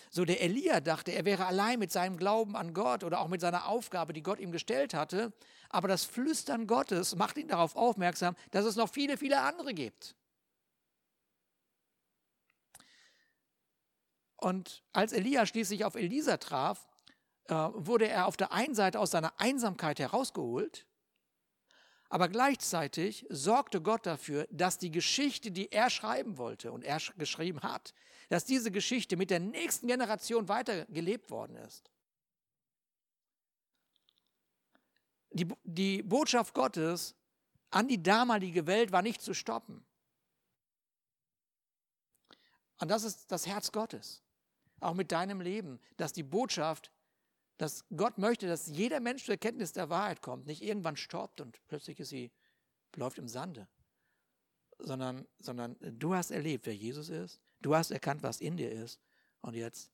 So 0.10 0.26
der 0.26 0.42
Elia 0.42 0.80
dachte, 0.80 1.12
er 1.12 1.26
wäre 1.26 1.46
allein 1.46 1.80
mit 1.80 1.92
seinem 1.92 2.18
Glauben 2.18 2.56
an 2.56 2.74
Gott 2.74 3.04
oder 3.04 3.20
auch 3.20 3.28
mit 3.28 3.42
seiner 3.42 3.68
Aufgabe, 3.68 4.14
die 4.14 4.24
Gott 4.24 4.40
ihm 4.40 4.52
gestellt 4.52 4.94
hatte. 4.94 5.34
Aber 5.70 5.88
das 5.88 6.06
Flüstern 6.06 6.68
Gottes 6.68 7.16
macht 7.16 7.38
ihn 7.38 7.48
darauf 7.48 7.76
aufmerksam, 7.76 8.36
dass 8.52 8.66
es 8.66 8.76
noch 8.76 8.90
viele, 8.90 9.18
viele 9.18 9.42
andere 9.42 9.74
gibt. 9.74 10.16
Und 14.38 14.84
als 14.94 15.12
Elia 15.12 15.46
schließlich 15.46 15.84
auf 15.84 15.96
Elisa 15.96 16.38
traf, 16.38 16.88
äh, 17.46 17.54
wurde 17.54 18.08
er 18.08 18.28
auf 18.28 18.38
der 18.38 18.52
einen 18.52 18.74
Seite 18.74 19.00
aus 19.00 19.12
seiner 19.12 19.40
Einsamkeit 19.40 20.00
herausgeholt, 20.00 20.86
aber 22.10 22.28
gleichzeitig 22.28 23.26
sorgte 23.30 23.82
Gott 23.82 24.06
dafür, 24.06 24.48
dass 24.50 24.80
die 24.80 24.92
Geschichte, 24.92 25.52
die 25.52 25.72
er 25.72 25.92
schreiben 25.92 26.38
wollte 26.38 26.72
und 26.72 26.84
er 26.84 27.00
geschrieben 27.18 27.62
hat, 27.62 27.94
dass 28.30 28.46
diese 28.46 28.72
Geschichte 28.72 29.18
mit 29.18 29.32
der 29.32 29.40
nächsten 29.40 29.88
Generation 29.88 30.48
weitergelebt 30.48 31.30
worden 31.32 31.58
ist. 31.58 31.92
Die, 35.32 35.48
die 35.64 36.02
Botschaft 36.04 36.54
Gottes 36.54 37.16
an 37.72 37.88
die 37.88 38.02
damalige 38.02 38.66
Welt 38.66 38.92
war 38.92 39.02
nicht 39.02 39.22
zu 39.22 39.34
stoppen. 39.34 39.86
Und 42.80 42.90
das 42.90 43.04
ist 43.04 43.32
das 43.32 43.46
Herz 43.46 43.72
Gottes, 43.72 44.24
auch 44.80 44.94
mit 44.94 45.12
deinem 45.12 45.42
Leben, 45.42 45.80
dass 45.98 46.14
die 46.14 46.24
Botschaft, 46.24 46.92
dass 47.58 47.84
Gott 47.96 48.18
möchte, 48.18 48.48
dass 48.48 48.68
jeder 48.68 49.00
Mensch 49.00 49.26
zur 49.26 49.34
Erkenntnis 49.34 49.74
der 49.74 49.90
Wahrheit 49.90 50.22
kommt, 50.22 50.46
nicht 50.46 50.64
irgendwann 50.64 50.96
stoppt 50.96 51.42
und 51.42 51.60
plötzlich 51.68 52.00
ist 52.00 52.10
sie, 52.10 52.32
läuft 52.96 53.18
im 53.18 53.28
Sande, 53.28 53.68
sondern, 54.80 55.28
sondern 55.40 55.76
du 55.80 56.16
hast 56.16 56.32
erlebt, 56.32 56.66
wer 56.66 56.76
Jesus 56.76 57.10
ist, 57.10 57.40
Du 57.62 57.76
hast 57.76 57.92
erkannt, 57.92 58.24
was 58.24 58.42
in 58.42 58.58
dir 58.58 58.72
ist. 58.72 59.02
Und 59.42 59.56
jetzt, 59.56 59.92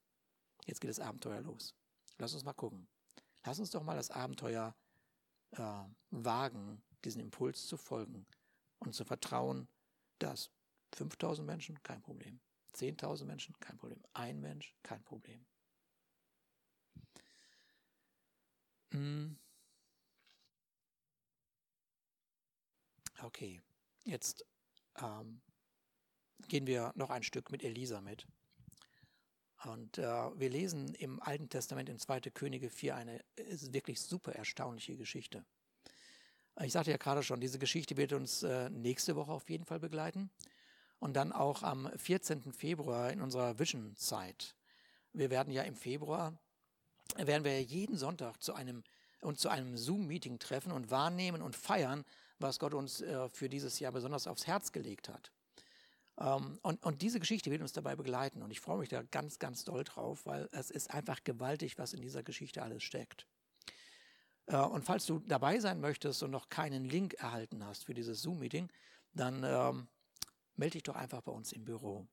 jetzt 0.65 0.81
geht 0.81 0.89
das 0.89 0.99
Abenteuer 0.99 1.41
los. 1.41 1.75
Lass 2.17 2.33
uns 2.33 2.43
mal 2.43 2.53
gucken. 2.53 2.87
Lass 3.43 3.59
uns 3.59 3.71
doch 3.71 3.83
mal 3.83 3.95
das 3.95 4.11
Abenteuer 4.11 4.75
äh, 5.51 5.83
wagen, 6.11 6.81
diesen 7.03 7.21
Impuls 7.21 7.67
zu 7.67 7.77
folgen 7.77 8.25
und 8.79 8.93
zu 8.93 9.05
vertrauen, 9.05 9.67
dass 10.19 10.51
5000 10.93 11.45
Menschen 11.45 11.81
kein 11.83 12.01
Problem, 12.01 12.39
10.000 12.73 13.25
Menschen 13.25 13.59
kein 13.59 13.77
Problem, 13.77 14.03
ein 14.13 14.39
Mensch 14.39 14.75
kein 14.81 15.03
Problem. 15.03 15.45
Hm. 18.91 19.37
Okay, 23.21 23.61
jetzt 24.03 24.45
ähm, 24.97 25.41
gehen 26.47 26.67
wir 26.67 26.91
noch 26.95 27.09
ein 27.09 27.23
Stück 27.23 27.51
mit 27.51 27.63
Elisa 27.63 28.01
mit. 28.01 28.27
Und 29.63 29.97
äh, 29.97 30.03
wir 30.03 30.49
lesen 30.49 30.93
im 30.95 31.21
Alten 31.21 31.49
Testament 31.49 31.89
in 31.89 31.97
2. 31.97 32.21
Könige 32.33 32.69
4 32.69 32.95
eine 32.95 33.23
wirklich 33.71 34.01
super 34.01 34.33
erstaunliche 34.33 34.95
Geschichte. 34.95 35.43
Ich 36.61 36.73
sagte 36.73 36.91
ja 36.91 36.97
gerade 36.97 37.23
schon, 37.23 37.41
diese 37.41 37.59
Geschichte 37.59 37.97
wird 37.97 38.13
uns 38.13 38.43
äh, 38.43 38.69
nächste 38.69 39.15
Woche 39.15 39.31
auf 39.31 39.49
jeden 39.49 39.65
Fall 39.65 39.79
begleiten. 39.79 40.29
Und 40.99 41.13
dann 41.15 41.33
auch 41.33 41.63
am 41.63 41.89
14. 41.97 42.53
Februar 42.53 43.11
in 43.11 43.21
unserer 43.21 43.59
Vision-Zeit. 43.59 44.55
Wir 45.11 45.29
werden 45.29 45.51
ja 45.51 45.63
im 45.63 45.75
Februar, 45.75 46.37
werden 47.17 47.43
wir 47.43 47.61
jeden 47.61 47.97
Sonntag 47.97 48.41
zu 48.41 48.53
einem, 48.53 48.83
uns 49.21 49.41
zu 49.41 49.49
einem 49.49 49.77
Zoom-Meeting 49.77 50.39
treffen 50.39 50.71
und 50.71 50.91
wahrnehmen 50.91 51.41
und 51.41 51.55
feiern, 51.55 52.05
was 52.39 52.59
Gott 52.59 52.73
uns 52.73 53.01
äh, 53.01 53.29
für 53.29 53.49
dieses 53.49 53.79
Jahr 53.79 53.91
besonders 53.91 54.27
aufs 54.27 54.47
Herz 54.47 54.71
gelegt 54.71 55.09
hat. 55.09 55.31
Ähm, 56.19 56.59
und, 56.61 56.83
und 56.83 57.01
diese 57.01 57.19
Geschichte 57.19 57.51
wird 57.51 57.61
uns 57.61 57.73
dabei 57.73 57.95
begleiten 57.95 58.41
und 58.41 58.51
ich 58.51 58.59
freue 58.59 58.79
mich 58.79 58.89
da 58.89 59.03
ganz, 59.03 59.39
ganz 59.39 59.63
doll 59.63 59.83
drauf, 59.83 60.25
weil 60.25 60.47
es 60.51 60.71
ist 60.71 60.91
einfach 60.91 61.23
gewaltig, 61.23 61.77
was 61.77 61.93
in 61.93 62.01
dieser 62.01 62.23
Geschichte 62.23 62.63
alles 62.63 62.83
steckt. 62.83 63.27
Äh, 64.47 64.57
und 64.57 64.83
falls 64.83 65.05
du 65.05 65.19
dabei 65.19 65.59
sein 65.59 65.79
möchtest 65.79 66.23
und 66.23 66.31
noch 66.31 66.49
keinen 66.49 66.85
Link 66.85 67.15
erhalten 67.15 67.65
hast 67.65 67.85
für 67.85 67.93
dieses 67.93 68.21
Zoom-Meeting, 68.21 68.71
dann 69.13 69.43
ähm, 69.43 69.87
melde 70.55 70.73
dich 70.73 70.83
doch 70.83 70.95
einfach 70.95 71.21
bei 71.21 71.31
uns 71.31 71.51
im 71.51 71.65
Büro. 71.65 72.07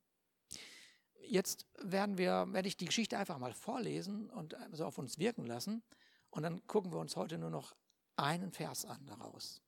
Jetzt 1.25 1.67
werden 1.79 2.19
wir, 2.19 2.47
werde 2.53 2.69
ich 2.69 2.77
die 2.77 2.87
Geschichte 2.87 3.17
einfach 3.17 3.39
mal 3.39 3.55
vorlesen 3.55 4.29
und 4.31 4.57
so 4.73 4.85
auf 4.85 4.99
uns 4.99 5.19
wirken 5.19 5.47
lassen. 5.47 5.83
Und 6.31 6.43
dann 6.43 6.67
gucken 6.67 6.93
wir 6.93 6.99
uns 6.99 7.15
heute 7.15 7.39
nur 7.39 7.51
noch 7.51 7.77
einen 8.17 8.53
Vers 8.53 8.85
an 8.85 9.07
daraus. 9.07 9.63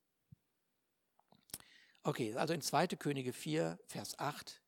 Okay, 2.07 2.35
also 2.37 2.53
in 2.53 2.61
2. 2.61 2.89
Könige 2.89 3.33
4, 3.33 3.79
Vers 3.87 4.19
8 4.19 4.61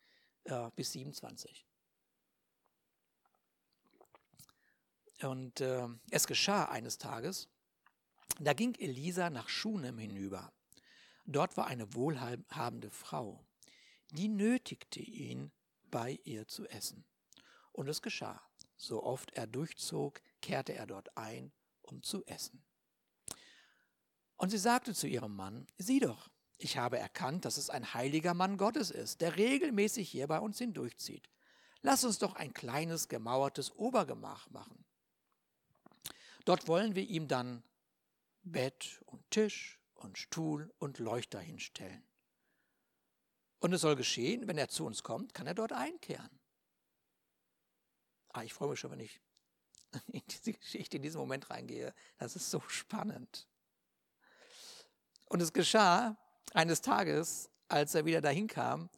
äh, 0.45 0.71
bis 0.75 0.93
27. 0.93 1.67
Und 5.21 5.61
äh, 5.61 5.87
es 6.11 6.27
geschah 6.27 6.65
eines 6.65 6.97
Tages, 6.97 7.51
da 8.41 8.55
ging 8.55 8.75
Elisa 8.75 9.29
nach 9.29 9.51
Schunem 9.51 9.99
hinüber. 9.99 10.51
Dort 11.27 11.59
war 11.59 11.67
eine 11.67 11.95
wohlhabende 11.95 12.91
Frau, 12.91 13.45
die 14.13 14.29
nötigte 14.29 15.01
ihn, 15.01 15.53
bei 15.91 16.19
ihr 16.25 16.49
zu 16.49 16.67
essen. 16.67 17.05
Und 17.73 17.89
es 17.89 18.01
geschah. 18.01 18.43
So 18.79 19.03
oft 19.03 19.33
er 19.33 19.47
durchzog, 19.47 20.23
kehrte 20.41 20.75
er 20.75 20.87
dort 20.87 21.17
ein 21.17 21.53
um 21.83 22.03
zu 22.03 22.25
essen. 22.27 22.65
Und 24.37 24.51
sie 24.51 24.59
sagte 24.59 24.95
zu 24.95 25.07
ihrem 25.07 25.37
Mann, 25.37 25.67
sieh 25.79 26.01
doch, 26.01 26.29
ich 26.59 26.79
habe 26.79 26.99
erkannt, 26.99 27.45
dass 27.45 27.59
es 27.59 27.71
ein 27.71 27.93
heiliger 27.95 28.35
Mann 28.35 28.57
Gottes 28.57 28.91
ist, 28.91 29.21
der 29.21 29.37
regelmäßig 29.37 30.09
hier 30.09 30.27
bei 30.27 30.39
uns 30.39 30.59
hindurchzieht. 30.59 31.29
Lass 31.83 32.05
uns 32.05 32.19
doch 32.19 32.35
ein 32.35 32.55
kleines 32.55 33.09
gemauertes 33.09 33.71
Obergemach 33.73 34.49
machen. 34.51 34.85
Dort 36.45 36.69
wollen 36.69 36.95
wir 36.95 37.03
ihm 37.03 37.29
dann 37.29 37.63
Bett 38.43 39.03
und 39.07 39.31
Tisch 39.31 39.81
und 39.95 40.17
Stuhl 40.17 40.73
und 40.79 40.99
Leuchter 40.99 41.41
hinstellen. 41.41 42.07
Und 43.59 43.73
es 43.73 43.81
soll 43.81 43.97
geschehen, 43.97 44.47
wenn 44.47 44.59
er 44.59 44.69
zu 44.69 44.87
uns 44.87 45.03
kommt, 45.03 45.35
kann 45.35 45.47
er 45.47 45.55
dort 45.55 45.73
einkehren. 45.73 46.31
Ah, 48.29 48.43
ich 48.43 48.55
freue 48.55 48.71
mich 48.71 48.81
schon, 48.81 48.91
wenn 48.93 49.01
ich 49.01 49.21
in 50.13 50.23
diese 50.29 50.53
Geschichte 50.53 50.97
in 50.97 51.03
diesen 51.03 51.19
Moment 51.19 51.51
reingehe. 51.51 51.95
Das 52.19 52.37
ist 52.37 52.51
so 52.51 52.61
spannend. 52.69 53.49
Und 55.27 55.41
es 55.43 55.53
geschah 55.53 56.17
eines 56.53 56.81
Tages, 56.81 57.51
als 57.69 57.95
er 57.95 58.05
wieder 58.05 58.21
dahin 58.21 58.47
kam, 58.47 58.89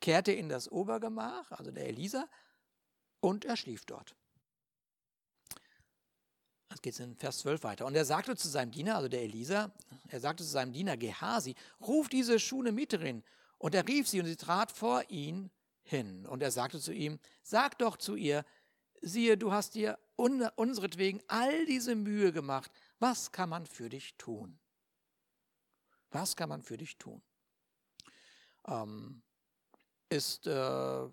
kehrte 0.00 0.32
in 0.32 0.48
das 0.48 0.70
Obergemach, 0.70 1.50
also 1.52 1.70
der 1.70 1.86
Elisa, 1.86 2.28
und 3.20 3.44
er 3.44 3.56
schlief 3.56 3.84
dort. 3.86 4.16
Jetzt 6.70 6.82
geht 6.82 6.94
es 6.94 7.00
in 7.00 7.16
Vers 7.16 7.38
12 7.38 7.62
weiter. 7.64 7.86
Und 7.86 7.94
er 7.94 8.04
sagte 8.04 8.34
zu 8.34 8.48
seinem 8.48 8.70
Diener, 8.70 8.96
also 8.96 9.08
der 9.08 9.22
Elisa, 9.22 9.72
er 10.08 10.20
sagte 10.20 10.42
zu 10.42 10.50
seinem 10.50 10.72
Diener 10.72 10.96
Gehasi, 10.96 11.54
ruf 11.80 12.08
diese 12.08 12.40
Schunemiterin. 12.40 13.22
Und 13.58 13.74
er 13.74 13.86
rief 13.86 14.08
sie 14.08 14.20
und 14.20 14.26
sie 14.26 14.36
trat 14.36 14.72
vor 14.72 15.04
ihn 15.08 15.50
hin. 15.82 16.26
Und 16.26 16.42
er 16.42 16.50
sagte 16.50 16.80
zu 16.80 16.92
ihm, 16.92 17.20
sag 17.42 17.78
doch 17.78 17.96
zu 17.96 18.16
ihr, 18.16 18.44
siehe, 19.02 19.36
du 19.36 19.52
hast 19.52 19.74
dir 19.74 19.98
un 20.16 20.48
unseretwegen 20.56 21.22
all 21.28 21.66
diese 21.66 21.94
Mühe 21.94 22.32
gemacht. 22.32 22.70
Was 22.98 23.32
kann 23.32 23.50
man 23.50 23.66
für 23.66 23.88
dich 23.88 24.16
tun? 24.16 24.58
Was 26.12 26.36
kann 26.36 26.48
man 26.48 26.62
für 26.62 26.76
dich 26.76 26.98
tun? 26.98 27.22
Ähm, 28.66 29.22
ist, 30.08 30.46
äh, 30.46 31.08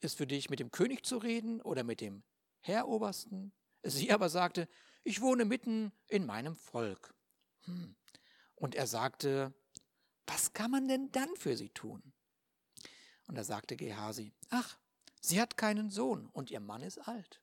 ist 0.00 0.16
für 0.16 0.26
dich 0.26 0.50
mit 0.50 0.58
dem 0.58 0.70
König 0.70 1.04
zu 1.04 1.18
reden 1.18 1.60
oder 1.60 1.84
mit 1.84 2.00
dem 2.00 2.24
Herrobersten? 2.60 3.52
Sie 3.82 4.10
aber 4.10 4.28
sagte, 4.28 4.68
ich 5.04 5.20
wohne 5.20 5.44
mitten 5.44 5.92
in 6.08 6.26
meinem 6.26 6.56
Volk. 6.56 7.14
Hm. 7.64 7.94
Und 8.54 8.74
er 8.74 8.86
sagte, 8.86 9.52
was 10.26 10.52
kann 10.52 10.70
man 10.70 10.88
denn 10.88 11.10
dann 11.12 11.34
für 11.36 11.56
sie 11.56 11.70
tun? 11.70 12.02
Und 13.26 13.34
da 13.34 13.44
sagte 13.44 13.76
Gehasi, 13.76 14.32
ach, 14.50 14.78
sie 15.20 15.40
hat 15.40 15.56
keinen 15.56 15.90
Sohn 15.90 16.28
und 16.30 16.50
ihr 16.50 16.60
Mann 16.60 16.82
ist 16.82 16.98
alt. 16.98 17.42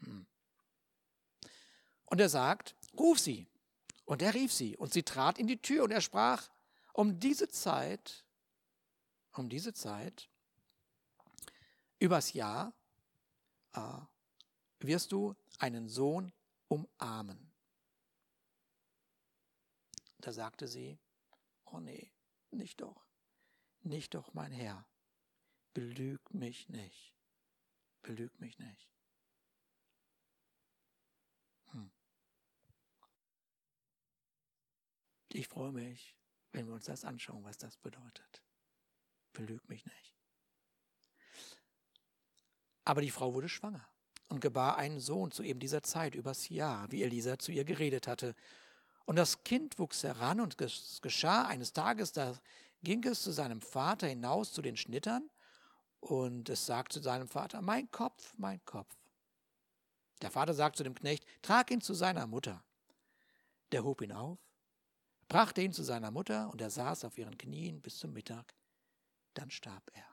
Hm. 0.00 0.26
Und 2.04 2.20
er 2.20 2.28
sagt, 2.28 2.76
ruf 2.98 3.18
sie. 3.18 3.46
Und 4.04 4.22
er 4.22 4.34
rief 4.34 4.52
sie 4.52 4.76
und 4.76 4.92
sie 4.92 5.02
trat 5.02 5.38
in 5.38 5.46
die 5.46 5.60
Tür 5.60 5.84
und 5.84 5.90
er 5.90 6.00
sprach, 6.00 6.48
um 6.92 7.18
diese 7.18 7.48
Zeit 7.48 8.24
um 9.32 9.48
diese 9.48 9.72
Zeit, 9.72 10.28
übers 11.98 12.32
Jahr, 12.32 12.74
äh, 13.72 14.00
wirst 14.80 15.12
du 15.12 15.34
einen 15.58 15.88
Sohn 15.88 16.32
umarmen. 16.68 17.52
Da 20.18 20.32
sagte 20.32 20.68
sie, 20.68 20.98
oh 21.64 21.80
nee, 21.80 22.12
nicht 22.50 22.80
doch, 22.80 23.06
nicht 23.80 24.14
doch, 24.14 24.34
mein 24.34 24.52
Herr, 24.52 24.86
belüg 25.74 26.32
mich 26.34 26.68
nicht, 26.68 27.14
belüg 28.02 28.38
mich 28.40 28.58
nicht. 28.58 28.88
Ich 35.32 35.48
freue 35.48 35.72
mich, 35.72 36.14
wenn 36.52 36.66
wir 36.66 36.74
uns 36.74 36.84
das 36.84 37.04
anschauen, 37.04 37.44
was 37.44 37.58
das 37.58 37.76
bedeutet 37.76 38.42
belüg 39.32 39.68
mich 39.68 39.84
nicht. 39.84 40.14
Aber 42.84 43.00
die 43.00 43.10
Frau 43.10 43.34
wurde 43.34 43.48
schwanger 43.48 43.86
und 44.28 44.40
gebar 44.40 44.76
einen 44.76 45.00
Sohn 45.00 45.30
zu 45.30 45.42
eben 45.42 45.60
dieser 45.60 45.82
Zeit, 45.82 46.14
übers 46.14 46.48
Jahr, 46.48 46.90
wie 46.90 47.02
Elisa 47.02 47.38
zu 47.38 47.52
ihr 47.52 47.64
geredet 47.64 48.06
hatte. 48.06 48.34
Und 49.04 49.16
das 49.16 49.44
Kind 49.44 49.78
wuchs 49.78 50.02
heran 50.02 50.40
und 50.40 50.60
es 50.60 51.00
geschah 51.02 51.46
eines 51.46 51.72
Tages, 51.72 52.12
da 52.12 52.38
ging 52.82 53.04
es 53.04 53.22
zu 53.22 53.30
seinem 53.30 53.60
Vater 53.60 54.06
hinaus 54.06 54.52
zu 54.52 54.62
den 54.62 54.76
Schnittern 54.76 55.30
und 56.00 56.48
es 56.48 56.66
sagt 56.66 56.92
zu 56.92 57.00
seinem 57.00 57.28
Vater, 57.28 57.62
mein 57.62 57.90
Kopf, 57.90 58.34
mein 58.36 58.64
Kopf. 58.64 58.96
Der 60.22 60.30
Vater 60.30 60.54
sagt 60.54 60.76
zu 60.76 60.84
dem 60.84 60.94
Knecht, 60.94 61.24
trag 61.42 61.70
ihn 61.70 61.80
zu 61.80 61.94
seiner 61.94 62.26
Mutter. 62.26 62.64
Der 63.70 63.84
hob 63.84 64.02
ihn 64.02 64.12
auf, 64.12 64.38
brachte 65.28 65.62
ihn 65.62 65.72
zu 65.72 65.82
seiner 65.82 66.10
Mutter 66.10 66.50
und 66.50 66.60
er 66.60 66.70
saß 66.70 67.04
auf 67.04 67.18
ihren 67.18 67.38
Knien 67.38 67.80
bis 67.80 67.98
zum 67.98 68.12
Mittag 68.12 68.54
dann 69.34 69.50
starb 69.50 69.90
er. 69.94 70.06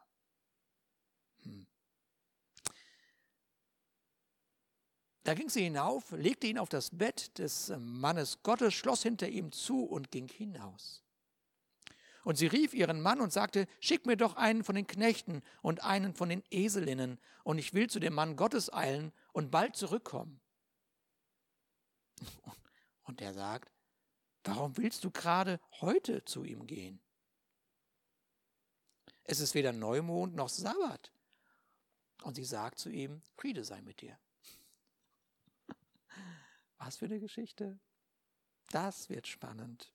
Hm. 1.43 1.67
Da 5.23 5.33
ging 5.33 5.49
sie 5.49 5.63
hinauf, 5.63 6.11
legte 6.11 6.47
ihn 6.47 6.57
auf 6.57 6.69
das 6.69 6.97
Bett 6.97 7.37
des 7.37 7.71
Mannes 7.77 8.41
Gottes, 8.41 8.73
schloss 8.73 9.03
hinter 9.03 9.27
ihm 9.27 9.51
zu 9.51 9.83
und 9.83 10.11
ging 10.11 10.27
hinaus. 10.27 11.03
Und 12.23 12.37
sie 12.37 12.47
rief 12.47 12.73
ihren 12.73 13.01
Mann 13.01 13.21
und 13.21 13.31
sagte, 13.31 13.67
schick 13.79 14.05
mir 14.05 14.17
doch 14.17 14.35
einen 14.35 14.63
von 14.63 14.75
den 14.75 14.87
Knechten 14.87 15.41
und 15.61 15.83
einen 15.83 16.13
von 16.13 16.29
den 16.29 16.43
Eselinnen, 16.51 17.19
und 17.43 17.57
ich 17.57 17.73
will 17.73 17.89
zu 17.89 17.99
dem 17.99 18.13
Mann 18.13 18.35
Gottes 18.35 18.71
eilen 18.71 19.11
und 19.31 19.51
bald 19.51 19.75
zurückkommen. 19.75 20.39
Und 23.03 23.21
er 23.21 23.33
sagt, 23.33 23.71
warum 24.43 24.77
willst 24.77 25.03
du 25.03 25.11
gerade 25.11 25.59
heute 25.81 26.23
zu 26.25 26.43
ihm 26.43 26.65
gehen? 26.67 27.01
Es 29.23 29.39
ist 29.39 29.53
weder 29.53 29.73
Neumond 29.73 30.35
noch 30.35 30.49
Sabbat. 30.49 31.11
Und 32.23 32.35
sie 32.35 32.45
sagt 32.45 32.79
zu 32.79 32.89
ihm, 32.89 33.21
Friede 33.35 33.63
sei 33.63 33.81
mit 33.81 34.01
dir. 34.01 34.19
Was 36.77 36.97
für 36.97 37.05
eine 37.05 37.19
Geschichte. 37.19 37.79
Das 38.69 39.09
wird 39.09 39.27
spannend. 39.27 39.93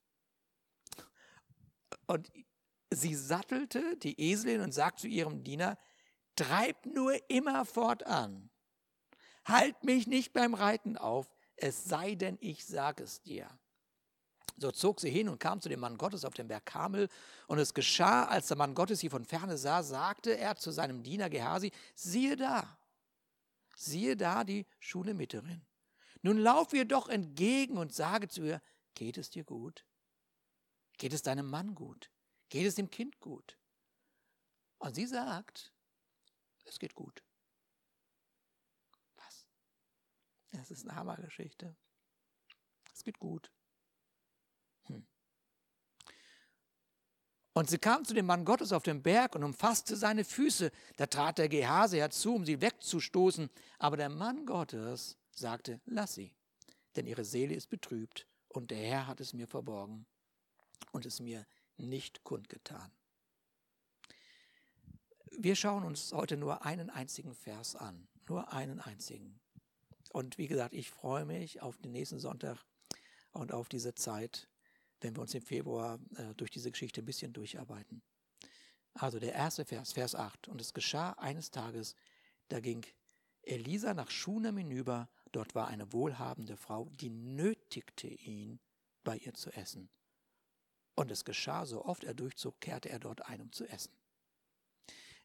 Und 2.07 2.31
sie 2.89 3.15
sattelte 3.15 3.97
die 3.97 4.19
Eselin 4.19 4.61
und 4.61 4.73
sagt 4.73 4.99
zu 4.99 5.07
ihrem 5.07 5.43
Diener, 5.43 5.77
treib 6.35 6.85
nur 6.85 7.17
immer 7.29 7.65
fortan. 7.65 8.49
Halt 9.45 9.83
mich 9.83 10.07
nicht 10.07 10.33
beim 10.33 10.53
Reiten 10.53 10.97
auf, 10.97 11.31
es 11.55 11.85
sei 11.85 12.15
denn, 12.15 12.37
ich 12.41 12.65
sage 12.65 13.03
es 13.03 13.21
dir. 13.21 13.47
So 14.57 14.71
zog 14.71 15.01
sie 15.01 15.09
hin 15.09 15.27
und 15.27 15.39
kam 15.39 15.59
zu 15.59 15.67
dem 15.67 15.81
Mann 15.81 15.97
Gottes 15.97 16.23
auf 16.23 16.33
dem 16.33 16.47
Berg 16.47 16.65
Kamel. 16.65 17.09
Und 17.47 17.59
es 17.59 17.73
geschah, 17.73 18.25
als 18.25 18.47
der 18.47 18.57
Mann 18.57 18.73
Gottes 18.73 18.99
sie 18.99 19.09
von 19.09 19.25
ferne 19.25 19.57
sah, 19.57 19.83
sagte 19.83 20.37
er 20.37 20.55
zu 20.55 20.71
seinem 20.71 21.03
Diener 21.03 21.29
Gehasi, 21.29 21.71
siehe 21.93 22.35
da, 22.35 22.77
siehe 23.75 24.15
da 24.15 24.43
die 24.43 24.65
Schunemiterin. 24.79 25.65
Nun 26.21 26.37
lauf 26.37 26.73
ihr 26.73 26.85
doch 26.85 27.09
entgegen 27.09 27.77
und 27.77 27.93
sage 27.93 28.27
zu 28.27 28.43
ihr, 28.43 28.61
geht 28.93 29.17
es 29.17 29.29
dir 29.29 29.43
gut? 29.43 29.85
Geht 30.97 31.13
es 31.13 31.21
deinem 31.21 31.49
Mann 31.49 31.75
gut? 31.75 32.09
Geht 32.49 32.65
es 32.65 32.75
dem 32.75 32.89
Kind 32.89 33.19
gut? 33.19 33.57
Und 34.77 34.95
sie 34.95 35.05
sagt, 35.05 35.73
es 36.63 36.79
geht 36.79 36.95
gut. 36.95 37.23
Was? 39.17 39.45
Das 40.51 40.71
ist 40.71 40.87
eine 40.87 40.95
Hammergeschichte. 40.95 41.75
Es 42.93 43.03
geht 43.03 43.19
gut. 43.19 43.51
Und 47.57 47.69
sie 47.69 47.77
kam 47.77 48.03
zu 48.03 48.13
dem 48.13 48.25
Mann 48.25 48.43
Gottes 48.43 48.73
auf 48.73 48.83
dem 48.83 49.01
Berg 49.01 49.33
und 49.33 49.43
umfasste 49.45 49.95
seine 49.95 50.25
Füße. 50.25 50.71
Da 50.97 51.05
trat 51.05 51.37
der 51.37 51.47
Gehase 51.47 51.95
herzu, 51.97 52.35
um 52.35 52.45
sie 52.45 52.59
wegzustoßen. 52.59 53.49
Aber 53.79 53.95
der 53.95 54.09
Mann 54.09 54.45
Gottes 54.45 55.17
sagte, 55.31 55.79
lass 55.85 56.15
sie, 56.15 56.33
denn 56.97 57.07
ihre 57.07 57.23
Seele 57.23 57.55
ist 57.55 57.69
betrübt 57.69 58.27
und 58.49 58.71
der 58.71 58.79
Herr 58.79 59.07
hat 59.07 59.21
es 59.21 59.31
mir 59.31 59.47
verborgen 59.47 60.05
und 60.91 61.05
es 61.05 61.21
mir 61.21 61.45
nicht 61.77 62.25
kundgetan. 62.25 62.91
Wir 65.31 65.55
schauen 65.55 65.85
uns 65.85 66.11
heute 66.11 66.35
nur 66.35 66.65
einen 66.65 66.89
einzigen 66.89 67.33
Vers 67.33 67.77
an, 67.77 68.09
nur 68.27 68.51
einen 68.51 68.81
einzigen. 68.81 69.39
Und 70.11 70.37
wie 70.37 70.47
gesagt, 70.47 70.73
ich 70.73 70.91
freue 70.91 71.23
mich 71.23 71.61
auf 71.61 71.77
den 71.77 71.93
nächsten 71.93 72.19
Sonntag 72.19 72.57
und 73.31 73.53
auf 73.53 73.69
diese 73.69 73.95
Zeit, 73.95 74.49
wenn 75.05 75.15
wir 75.15 75.21
uns 75.21 75.35
im 75.35 75.43
Februar 75.43 75.99
äh, 76.17 76.33
durch 76.33 76.49
diese 76.49 76.71
Geschichte 76.71 77.01
ein 77.01 77.05
bisschen 77.05 77.31
durcharbeiten. 77.31 78.01
Also 78.95 79.19
der 79.19 79.33
erste 79.33 79.63
Vers, 79.63 79.93
Vers 79.93 80.15
8. 80.15 80.47
Und 80.47 80.59
es 80.59 80.73
geschah 80.73 81.11
eines 81.11 81.51
Tages, 81.51 81.95
da 82.47 82.59
ging 82.59 82.83
Elisa 83.43 83.93
nach 83.93 84.09
Schunem 84.09 84.57
hinüber, 84.57 85.07
dort 85.31 85.53
war 85.53 85.67
eine 85.67 85.93
wohlhabende 85.93 86.57
Frau, 86.57 86.89
die 86.89 87.11
nötigte 87.11 88.07
ihn, 88.07 88.59
bei 89.03 89.17
ihr 89.17 89.35
zu 89.35 89.51
essen. 89.51 89.91
Und 90.95 91.11
es 91.11 91.23
geschah, 91.23 91.67
so 91.67 91.85
oft 91.85 92.03
er 92.03 92.15
durchzog, 92.15 92.59
kehrte 92.59 92.89
er 92.89 92.97
dort 92.97 93.27
ein, 93.27 93.41
um 93.41 93.51
zu 93.51 93.65
essen. 93.65 93.93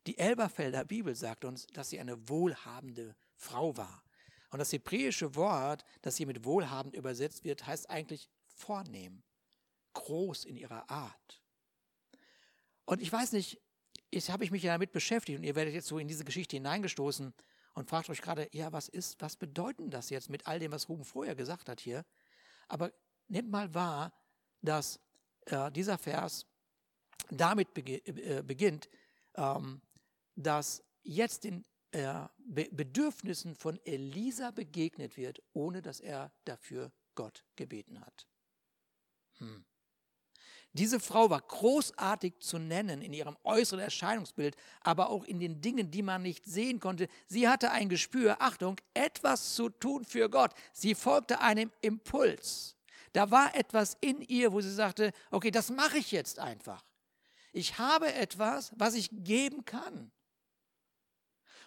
Die 0.06 0.18
Elberfelder 0.18 0.84
Bibel 0.84 1.14
sagt 1.14 1.46
uns, 1.46 1.66
dass 1.68 1.88
sie 1.88 2.00
eine 2.00 2.28
wohlhabende 2.28 3.16
Frau 3.34 3.74
war. 3.78 4.04
Und 4.50 4.58
das 4.58 4.72
hebräische 4.72 5.34
Wort, 5.36 5.86
das 6.02 6.18
hier 6.18 6.26
mit 6.26 6.44
wohlhabend 6.44 6.94
übersetzt 6.94 7.44
wird, 7.44 7.66
heißt 7.66 7.88
eigentlich 7.88 8.28
vornehm, 8.46 9.22
groß 9.92 10.44
in 10.44 10.56
ihrer 10.56 10.88
Art. 10.90 11.42
Und 12.84 13.00
ich 13.00 13.12
weiß 13.12 13.32
nicht, 13.32 13.60
jetzt 14.12 14.30
habe 14.30 14.44
ich 14.44 14.50
mich 14.50 14.62
ja 14.62 14.72
damit 14.72 14.92
beschäftigt 14.92 15.38
und 15.38 15.44
ihr 15.44 15.54
werdet 15.54 15.74
jetzt 15.74 15.86
so 15.86 15.98
in 15.98 16.08
diese 16.08 16.24
Geschichte 16.24 16.56
hineingestoßen 16.56 17.32
und 17.74 17.88
fragt 17.88 18.10
euch 18.10 18.20
gerade, 18.20 18.48
ja, 18.52 18.72
was 18.72 18.88
ist, 18.88 19.20
was 19.20 19.36
bedeutet 19.36 19.92
das 19.94 20.10
jetzt 20.10 20.28
mit 20.28 20.46
all 20.46 20.58
dem, 20.58 20.72
was 20.72 20.88
Ruben 20.88 21.04
vorher 21.04 21.34
gesagt 21.34 21.68
hat 21.68 21.80
hier? 21.80 22.04
Aber 22.68 22.92
nehmt 23.28 23.50
mal 23.50 23.72
wahr, 23.74 24.12
dass 24.60 25.00
äh, 25.46 25.70
dieser 25.70 25.98
Vers 25.98 26.46
damit 27.30 27.72
bege 27.74 28.04
äh, 28.06 28.42
beginnt, 28.42 28.88
ähm, 29.34 29.80
dass 30.34 30.82
jetzt 31.02 31.44
den 31.44 31.64
äh, 31.92 32.26
Be 32.38 32.68
Bedürfnissen 32.72 33.54
von 33.54 33.78
Elisa 33.84 34.50
begegnet 34.50 35.16
wird, 35.16 35.42
ohne 35.52 35.82
dass 35.82 36.00
er 36.00 36.32
dafür 36.44 36.92
Gott 37.14 37.44
gebeten 37.56 38.00
hat. 38.00 38.26
Hm. 39.38 39.64
Diese 40.72 41.00
Frau 41.00 41.30
war 41.30 41.40
großartig 41.40 42.34
zu 42.38 42.58
nennen 42.58 43.02
in 43.02 43.12
ihrem 43.12 43.36
äußeren 43.42 43.80
Erscheinungsbild, 43.80 44.56
aber 44.82 45.10
auch 45.10 45.24
in 45.24 45.40
den 45.40 45.60
Dingen, 45.60 45.90
die 45.90 46.02
man 46.02 46.22
nicht 46.22 46.46
sehen 46.46 46.78
konnte. 46.78 47.08
Sie 47.26 47.48
hatte 47.48 47.72
ein 47.72 47.88
Gespür, 47.88 48.36
Achtung, 48.40 48.76
etwas 48.94 49.54
zu 49.54 49.68
tun 49.68 50.04
für 50.04 50.30
Gott. 50.30 50.52
Sie 50.72 50.94
folgte 50.94 51.40
einem 51.40 51.72
Impuls. 51.80 52.76
Da 53.12 53.32
war 53.32 53.56
etwas 53.56 53.96
in 54.00 54.20
ihr, 54.22 54.52
wo 54.52 54.60
sie 54.60 54.72
sagte, 54.72 55.12
okay, 55.32 55.50
das 55.50 55.70
mache 55.70 55.98
ich 55.98 56.12
jetzt 56.12 56.38
einfach. 56.38 56.84
Ich 57.52 57.78
habe 57.78 58.12
etwas, 58.14 58.72
was 58.76 58.94
ich 58.94 59.10
geben 59.10 59.64
kann. 59.64 60.12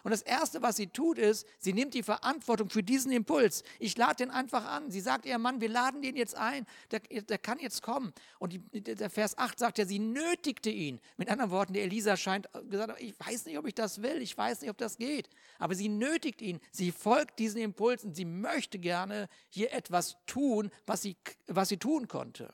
Und 0.04 0.10
das 0.10 0.20
Erste, 0.20 0.60
was 0.60 0.76
sie 0.76 0.88
tut, 0.88 1.18
ist, 1.18 1.46
sie 1.58 1.72
nimmt 1.72 1.94
die 1.94 2.02
Verantwortung 2.02 2.68
für 2.68 2.82
diesen 2.82 3.10
Impuls. 3.10 3.64
Ich 3.78 3.96
lade 3.96 4.16
den 4.16 4.30
einfach 4.30 4.66
an. 4.66 4.90
Sie 4.90 5.00
sagt 5.00 5.24
ihrem 5.24 5.40
Mann, 5.40 5.62
wir 5.62 5.70
laden 5.70 6.02
den 6.02 6.14
jetzt 6.14 6.36
ein, 6.36 6.66
der, 6.90 7.00
der 7.00 7.38
kann 7.38 7.58
jetzt 7.58 7.80
kommen. 7.80 8.12
Und 8.38 8.52
die, 8.52 8.82
der 8.82 9.08
Vers 9.08 9.38
8 9.38 9.58
sagt 9.58 9.78
ja, 9.78 9.86
sie 9.86 9.98
nötigte 9.98 10.68
ihn. 10.68 11.00
Mit 11.16 11.30
anderen 11.30 11.50
Worten, 11.50 11.72
der 11.72 11.84
Elisa 11.84 12.18
scheint 12.18 12.50
gesagt, 12.68 13.00
ich 13.00 13.18
weiß 13.18 13.46
nicht, 13.46 13.56
ob 13.56 13.66
ich 13.66 13.74
das 13.74 14.02
will, 14.02 14.20
ich 14.20 14.36
weiß 14.36 14.60
nicht, 14.60 14.68
ob 14.68 14.76
das 14.76 14.98
geht. 14.98 15.30
Aber 15.58 15.74
sie 15.74 15.88
nötigt 15.88 16.42
ihn, 16.42 16.60
sie 16.70 16.92
folgt 16.92 17.38
diesen 17.38 17.62
Impulsen, 17.62 18.12
sie 18.12 18.26
möchte 18.26 18.78
gerne 18.78 19.26
hier 19.48 19.72
etwas 19.72 20.18
tun, 20.26 20.70
was 20.84 21.00
sie, 21.00 21.16
was 21.46 21.70
sie 21.70 21.78
tun 21.78 22.08
konnte. 22.08 22.52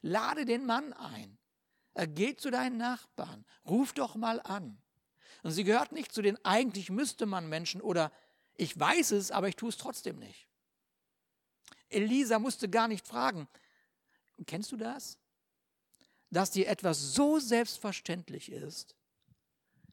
Lade 0.00 0.46
den 0.46 0.64
Mann 0.64 0.94
ein. 0.94 1.36
Geht 2.14 2.40
zu 2.40 2.50
deinen 2.50 2.78
Nachbarn. 2.78 3.44
Ruf 3.68 3.92
doch 3.92 4.16
mal 4.16 4.40
an. 4.40 4.78
Und 5.46 5.52
sie 5.52 5.62
gehört 5.62 5.92
nicht 5.92 6.10
zu 6.10 6.22
den 6.22 6.44
eigentlich 6.44 6.90
müsste 6.90 7.24
man 7.24 7.48
Menschen 7.48 7.80
oder 7.80 8.10
ich 8.56 8.76
weiß 8.76 9.12
es, 9.12 9.30
aber 9.30 9.46
ich 9.46 9.54
tue 9.54 9.68
es 9.68 9.76
trotzdem 9.76 10.18
nicht. 10.18 10.48
Elisa 11.88 12.40
musste 12.40 12.68
gar 12.68 12.88
nicht 12.88 13.06
fragen. 13.06 13.46
Kennst 14.44 14.72
du 14.72 14.76
das? 14.76 15.20
Dass 16.30 16.50
dir 16.50 16.66
etwas 16.66 17.14
so 17.14 17.38
selbstverständlich 17.38 18.50
ist, 18.50 18.96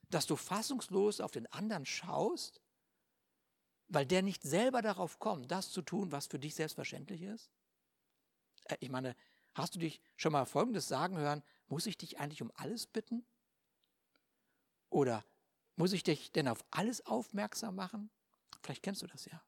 dass 0.09 0.25
du 0.25 0.37
fassungslos 0.37 1.21
auf 1.21 1.29
den 1.29 1.45
anderen 1.51 1.85
schaust, 1.85 2.59
weil 3.89 4.07
der 4.07 4.23
nicht 4.23 4.41
selber 4.41 4.81
darauf 4.81 5.19
kommt, 5.19 5.51
das 5.51 5.69
zu 5.69 5.83
tun, 5.83 6.11
was 6.11 6.25
für 6.25 6.39
dich 6.39 6.55
selbstverständlich 6.55 7.21
ist? 7.21 7.51
Äh, 8.63 8.77
ich 8.79 8.89
meine, 8.89 9.15
hast 9.53 9.75
du 9.75 9.79
dich 9.79 10.01
schon 10.17 10.31
mal 10.31 10.47
Folgendes 10.47 10.87
sagen 10.87 11.15
hören, 11.19 11.43
muss 11.67 11.85
ich 11.85 11.99
dich 11.99 12.19
eigentlich 12.19 12.41
um 12.41 12.51
alles 12.55 12.87
bitten? 12.87 13.23
Oder 14.89 15.23
muss 15.75 15.93
ich 15.93 16.03
dich 16.03 16.31
denn 16.31 16.47
auf 16.47 16.63
alles 16.71 17.05
aufmerksam 17.05 17.75
machen? 17.75 18.09
Vielleicht 18.61 18.83
kennst 18.83 19.01
du 19.01 19.07
das 19.07 19.25
ja. 19.25 19.41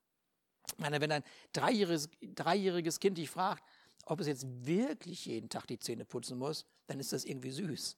Ich 0.67 0.77
meine, 0.77 0.99
wenn 0.99 1.11
ein 1.11 1.23
dreijähriges, 1.53 2.09
dreijähriges 2.21 2.99
Kind 2.99 3.17
dich 3.17 3.29
fragt, 3.29 3.63
ob 4.05 4.19
es 4.19 4.27
jetzt 4.27 4.45
wirklich 4.65 5.25
jeden 5.25 5.49
Tag 5.49 5.67
die 5.67 5.79
Zähne 5.79 6.05
putzen 6.05 6.37
muss, 6.37 6.65
dann 6.87 6.99
ist 6.99 7.13
das 7.13 7.25
irgendwie 7.25 7.51
süß. 7.51 7.97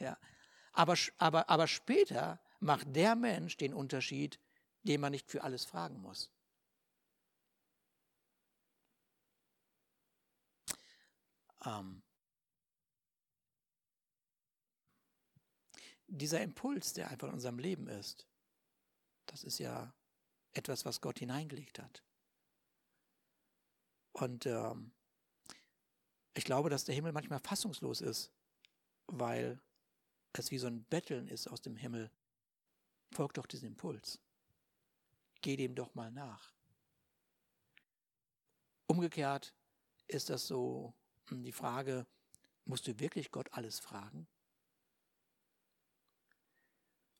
Ja. 0.00 0.18
Aber, 0.72 0.94
aber, 1.18 1.48
aber 1.48 1.66
später 1.66 2.40
macht 2.60 2.94
der 2.94 3.16
Mensch 3.16 3.56
den 3.56 3.74
Unterschied, 3.74 4.38
den 4.82 5.00
man 5.00 5.12
nicht 5.12 5.30
für 5.30 5.42
alles 5.42 5.64
fragen 5.64 6.00
muss. 6.00 6.30
Ähm, 11.64 12.02
dieser 16.08 16.40
Impuls, 16.40 16.94
der 16.94 17.10
einfach 17.10 17.28
in 17.28 17.34
unserem 17.34 17.58
Leben 17.58 17.86
ist, 17.86 18.26
das 19.26 19.44
ist 19.44 19.58
ja 19.58 19.94
etwas, 20.52 20.84
was 20.84 21.00
Gott 21.00 21.18
hineingelegt 21.18 21.78
hat. 21.78 22.02
Und 24.12 24.46
ähm, 24.46 24.92
ich 26.34 26.44
glaube, 26.44 26.70
dass 26.70 26.84
der 26.84 26.94
Himmel 26.94 27.12
manchmal 27.12 27.40
fassungslos 27.40 28.00
ist, 28.00 28.32
weil 29.06 29.60
es 30.32 30.50
wie 30.50 30.58
so 30.58 30.66
ein 30.66 30.84
Betteln 30.84 31.28
ist 31.28 31.48
aus 31.48 31.60
dem 31.60 31.76
Himmel. 31.76 32.10
Folgt 33.12 33.38
doch 33.38 33.46
diesem 33.46 33.68
Impuls. 33.68 34.20
Geh 35.40 35.56
dem 35.56 35.74
doch 35.74 35.94
mal 35.94 36.10
nach. 36.10 36.52
Umgekehrt 38.86 39.54
ist 40.08 40.30
das 40.30 40.46
so 40.46 40.94
hm, 41.28 41.42
die 41.42 41.52
Frage, 41.52 42.06
musst 42.64 42.86
du 42.86 42.98
wirklich 42.98 43.30
Gott 43.30 43.52
alles 43.52 43.78
fragen? 43.78 44.26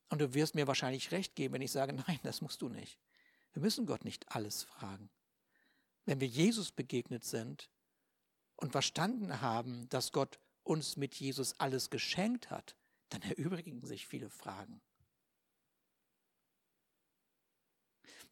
Und 0.09 0.21
du 0.21 0.35
wirst 0.35 0.55
mir 0.55 0.67
wahrscheinlich 0.67 1.11
recht 1.13 1.35
geben, 1.35 1.55
wenn 1.55 1.63
ich 1.63 1.73
sage, 1.73 1.93
nein, 1.93 2.19
das 2.23 2.41
musst 2.41 2.63
du 2.63 2.69
nicht. 2.69 2.99
Wir 3.53 3.63
müssen 3.63 3.87
Gott 3.87 4.05
nicht 4.05 4.31
alles 4.35 4.63
fragen. 4.63 5.11
Wenn 6.05 6.21
wir 6.21 6.29
Jesus 6.29 6.73
begegnet 6.73 7.25
sind 7.25 7.71
und 8.57 8.73
verstanden 8.73 9.41
haben, 9.41 9.89
dass 9.91 10.13
Gott 10.13 10.39
uns 10.63 10.97
mit 10.97 11.15
Jesus 11.15 11.59
alles 11.61 11.91
geschenkt 11.91 12.51
hat, 12.51 12.77
dann 13.11 13.23
erübrigen 13.23 13.85
sich 13.87 14.07
viele 14.07 14.31
Fragen. 14.31 14.81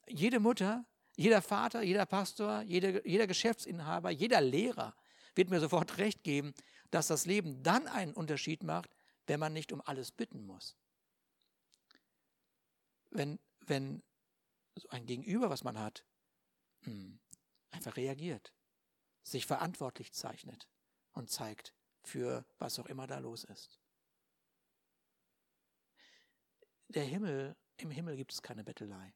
Jede 0.09 0.41
Mutter, 0.41 0.87
jeder 1.17 1.43
Vater, 1.43 1.83
jeder 1.83 2.07
Pastor, 2.07 2.63
jeder, 2.63 3.07
jeder 3.07 3.27
Geschäftsinhaber, 3.27 4.11
jeder 4.11 4.41
Lehrer 4.41 4.95
wird 5.35 5.51
mir 5.51 5.61
sofort 5.61 5.99
recht 5.99 6.23
geben, 6.23 6.55
dass 6.91 7.09
das 7.09 7.27
Leben 7.27 7.63
dann 7.63 7.87
einen 7.87 8.13
Unterschied 8.13 8.63
macht, 8.63 8.95
wenn 9.27 9.41
man 9.41 9.53
nicht 9.53 9.73
um 9.73 9.83
alles 9.83 10.13
bitten 10.13 10.47
muss 10.47 10.77
wenn, 13.11 13.39
wenn 13.61 14.03
so 14.75 14.89
ein 14.91 15.07
Gegenüber, 15.07 15.51
was 15.51 15.65
man 15.65 15.79
hat, 15.79 16.05
hm, 16.83 17.19
einfach 17.71 17.97
reagiert, 17.97 18.53
sich 19.23 19.47
verantwortlich 19.47 20.13
zeichnet 20.13 20.69
und 21.13 21.31
zeigt 21.31 21.75
für 22.03 22.45
was 22.59 22.79
auch 22.79 22.87
immer 22.87 23.07
da 23.07 23.19
los 23.19 23.45
ist. 23.45 23.81
Der 26.89 27.05
Himmel, 27.05 27.57
im 27.79 27.91
Himmel 27.91 28.17
gibt 28.17 28.33
es 28.33 28.43
keine 28.43 28.63
Bettelei. 28.63 29.15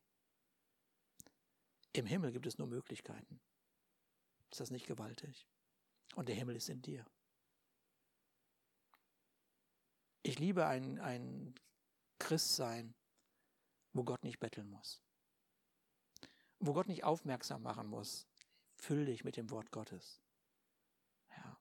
Im 1.93 2.07
Himmel 2.07 2.33
gibt 2.33 2.47
es 2.47 2.59
nur 2.59 2.67
Möglichkeiten. 2.67 3.41
Ist 4.51 4.61
das 4.61 4.71
nicht 4.71 4.87
gewaltig? 4.87 5.47
Und 6.17 6.29
der 6.29 6.35
Himmel 6.35 6.57
ist 6.57 6.69
in 6.69 6.83
dir. 6.83 7.07
Ich 10.23 10.39
liebe 10.39 10.67
ein, 10.67 10.99
ein 10.99 11.55
Christsein, 12.19 12.95
wo 13.93 14.05
Gott 14.05 14.25
nicht 14.25 14.39
betteln 14.39 14.69
muss, 14.69 15.03
wo 16.59 16.73
Gott 16.73 16.89
nicht 16.89 17.05
aufmerksam 17.05 17.63
machen 17.63 17.87
muss. 17.87 18.27
Füll 18.77 19.05
dich 19.05 19.25
mit 19.25 19.37
dem 19.37 19.51
Wort 19.51 19.71
Gottes. 19.73 20.23
Ja. 21.37 21.61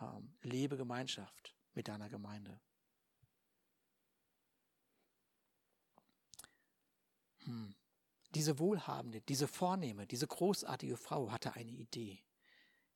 Ähm, 0.00 0.36
lebe 0.42 0.76
Gemeinschaft 0.76 1.56
mit 1.74 1.88
deiner 1.88 2.08
Gemeinde. 2.08 2.60
Hm. 7.44 7.74
Diese 8.34 8.58
wohlhabende, 8.58 9.22
diese 9.22 9.48
vornehme, 9.48 10.06
diese 10.06 10.26
großartige 10.26 10.96
Frau 10.96 11.32
hatte 11.32 11.54
eine 11.54 11.72
Idee. 11.72 12.22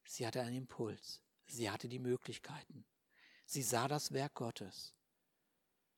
Sie 0.04 0.26
hatte 0.26 0.42
einen 0.42 0.56
Impuls. 0.56 1.22
Sie 1.46 1.70
hatte 1.70 1.88
die 1.88 1.98
Möglichkeiten. 1.98 2.84
Sie 3.46 3.62
sah 3.62 3.88
das 3.88 4.12
Werk 4.12 4.34
Gottes. 4.34 4.94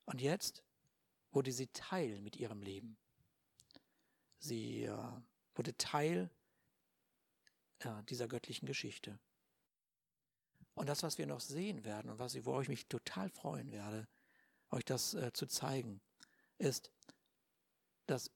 Und 0.04 0.20
jetzt 0.20 0.62
wurde 1.34 1.52
sie 1.52 1.66
Teil 1.68 2.20
mit 2.20 2.36
ihrem 2.36 2.62
Leben. 2.62 2.96
Sie 4.38 4.84
äh, 4.84 5.12
wurde 5.54 5.76
Teil 5.76 6.30
äh, 7.80 8.02
dieser 8.04 8.28
göttlichen 8.28 8.66
Geschichte. 8.66 9.18
Und 10.74 10.88
das, 10.88 11.02
was 11.02 11.18
wir 11.18 11.26
noch 11.26 11.40
sehen 11.40 11.84
werden 11.84 12.10
und 12.10 12.18
was, 12.18 12.34
worauf 12.44 12.62
ich 12.62 12.68
mich 12.68 12.86
total 12.86 13.30
freuen 13.30 13.70
werde, 13.70 14.08
euch 14.70 14.84
das 14.84 15.14
äh, 15.14 15.32
zu 15.32 15.46
zeigen, 15.46 16.00
ist, 16.58 16.90
dass 18.06 18.30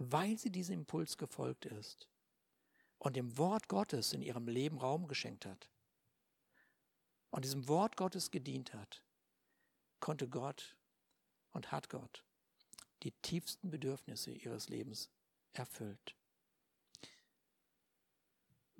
weil 0.00 0.38
sie 0.38 0.50
diesem 0.50 0.80
Impuls 0.80 1.18
gefolgt 1.18 1.66
ist 1.66 2.08
und 2.98 3.16
dem 3.16 3.36
Wort 3.36 3.68
Gottes 3.68 4.12
in 4.12 4.22
ihrem 4.22 4.46
Leben 4.46 4.78
Raum 4.78 5.08
geschenkt 5.08 5.44
hat 5.44 5.68
und 7.30 7.44
diesem 7.44 7.66
Wort 7.68 7.96
Gottes 7.96 8.30
gedient 8.30 8.74
hat, 8.74 9.02
konnte 9.98 10.28
Gott 10.28 10.77
und 11.52 11.72
hat 11.72 11.88
Gott 11.88 12.24
die 13.02 13.12
tiefsten 13.12 13.70
Bedürfnisse 13.70 14.32
ihres 14.32 14.68
Lebens 14.68 15.10
erfüllt. 15.52 16.16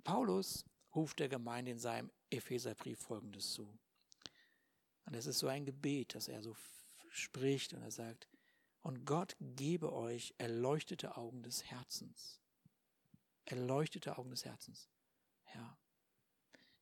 Paulus 0.04 0.64
ruft 0.94 1.18
der 1.18 1.28
Gemeinde 1.28 1.72
in 1.72 1.78
seinem 1.78 2.10
Epheserbrief 2.30 2.98
folgendes 2.98 3.52
zu. 3.52 3.78
Und 5.04 5.14
es 5.14 5.26
ist 5.26 5.38
so 5.38 5.48
ein 5.48 5.64
Gebet, 5.64 6.14
dass 6.14 6.28
er 6.28 6.42
so 6.42 6.56
spricht 7.10 7.72
und 7.72 7.82
er 7.82 7.90
sagt, 7.90 8.28
und 8.80 9.04
Gott 9.04 9.36
gebe 9.40 9.92
euch 9.92 10.34
erleuchtete 10.38 11.16
Augen 11.16 11.42
des 11.42 11.64
Herzens. 11.64 12.40
Erleuchtete 13.44 14.18
Augen 14.18 14.30
des 14.30 14.44
Herzens. 14.44 14.88
Ja. 15.54 15.78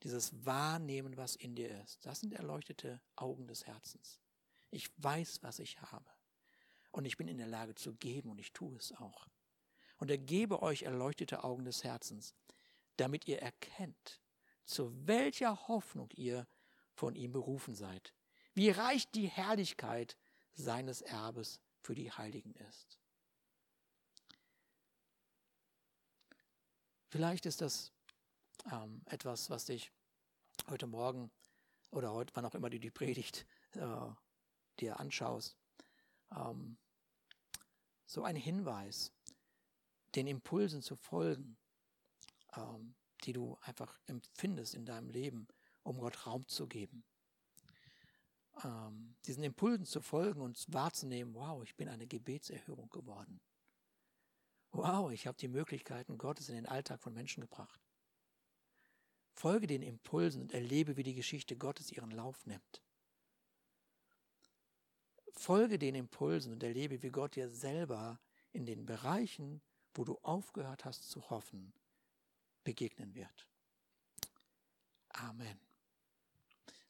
Dieses 0.03 0.45
Wahrnehmen, 0.45 1.17
was 1.17 1.37
in 1.37 1.55
dir 1.55 1.83
ist, 1.83 2.05
das 2.05 2.21
sind 2.21 2.33
erleuchtete 2.33 3.01
Augen 3.17 3.47
des 3.47 3.67
Herzens. 3.67 4.21
Ich 4.71 4.91
weiß, 5.03 5.43
was 5.43 5.59
ich 5.59 5.81
habe. 5.81 6.11
Und 6.93 7.05
ich 7.05 7.17
bin 7.17 7.29
in 7.29 7.39
der 7.39 7.47
Lage 7.47 7.75
zu 7.75 7.95
geben 7.95 8.31
und 8.31 8.39
ich 8.39 8.53
tue 8.53 8.77
es 8.77 8.93
auch. 8.93 9.29
Und 9.99 10.11
er 10.11 10.19
gebe 10.19 10.63
euch 10.63 10.83
erleuchtete 10.83 11.45
Augen 11.45 11.65
des 11.65 11.85
Herzens, 11.85 12.35
damit 12.97 13.29
ihr 13.29 13.41
erkennt, 13.41 14.21
zu 14.65 14.93
welcher 15.07 15.69
Hoffnung 15.69 16.11
ihr 16.15 16.47
von 16.95 17.15
ihm 17.15 17.33
berufen 17.33 17.75
seid, 17.75 18.15
wie 18.55 18.71
reich 18.71 19.11
die 19.11 19.29
Herrlichkeit 19.29 20.17
seines 20.55 21.03
Erbes 21.03 21.61
für 21.81 21.95
die 21.95 22.11
Heiligen 22.11 22.55
ist. 22.55 22.99
Vielleicht 27.09 27.47
ist 27.47 27.61
das 27.61 27.93
ähm, 28.73 29.03
etwas, 29.07 29.51
was 29.51 29.67
dich 29.67 29.93
heute 30.69 30.87
Morgen 30.87 31.31
oder 31.91 32.13
heute, 32.13 32.35
wann 32.35 32.45
auch 32.45 32.55
immer 32.55 32.71
du 32.71 32.81
die 32.81 32.91
Predigt 32.91 33.47
äh, 33.75 33.87
dir 34.77 35.01
anschaust, 35.01 35.57
ähm, 36.35 36.79
so 38.07 38.23
ein 38.23 38.37
Hinweis, 38.37 39.13
den 40.15 40.27
Impulsen 40.27 40.83
zu 40.83 40.97
folgen, 40.97 41.57
ähm, 42.57 42.95
die 43.25 43.33
du 43.33 43.59
einfach 43.63 43.99
empfindest 44.07 44.75
in 44.75 44.87
deinem 44.87 45.11
Leben, 45.11 45.49
um 45.83 45.99
Gott 45.99 46.27
Raum 46.27 46.47
zu 46.49 46.67
geben. 46.67 47.05
Ähm, 48.65 49.17
diesen 49.27 49.45
Impulsen 49.45 49.85
zu 49.85 50.01
folgen 50.01 50.41
und 50.41 50.65
wahrzunehmen, 50.73 51.35
wow, 51.35 51.63
ich 51.63 51.77
bin 51.77 51.89
eine 51.89 52.07
Gebetserhörung 52.07 52.89
geworden. 52.89 53.41
Wow, 54.73 55.11
ich 55.11 55.27
habe 55.27 55.37
die 55.39 55.49
Möglichkeiten 55.49 56.19
Gottes 56.19 56.49
in 56.49 56.55
den 56.55 56.67
Alltag 56.67 57.01
von 57.01 57.13
Menschen 57.13 57.41
gebracht. 57.41 57.81
Folge 59.33 59.67
den 59.67 59.83
Impulsen 59.83 60.43
und 60.43 60.53
erlebe, 60.53 60.97
wie 60.97 61.03
die 61.03 61.15
Geschichte 61.15 61.57
Gottes 61.57 61.93
ihren 61.93 62.11
Lauf 62.11 62.47
nimmt. 62.47 62.83
Folge 65.37 65.79
den 65.79 65.95
Impulsen 65.95 66.53
und 66.53 66.63
erlebe, 66.63 67.03
wie 67.03 67.11
Gott 67.11 67.37
dir 67.37 67.49
selber 67.49 68.19
in 68.53 68.67
den 68.67 68.87
Bereichen, 68.87 69.61
wo 69.95 70.05
du 70.05 70.19
aufgehört 70.23 70.85
hast 70.85 71.11
zu 71.11 71.31
hoffen, 71.31 71.73
begegnen 72.65 73.15
wird. 73.15 73.47
Amen. 75.11 75.59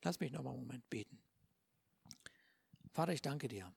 Lass 0.03 0.21
mich 0.21 0.33
noch 0.33 0.43
mal 0.43 0.51
einen 0.51 0.61
Moment 0.61 0.89
beten. 0.89 1.19
Vater, 2.93 3.13
ich 3.13 3.23
danke 3.23 3.49
dir. 3.49 3.73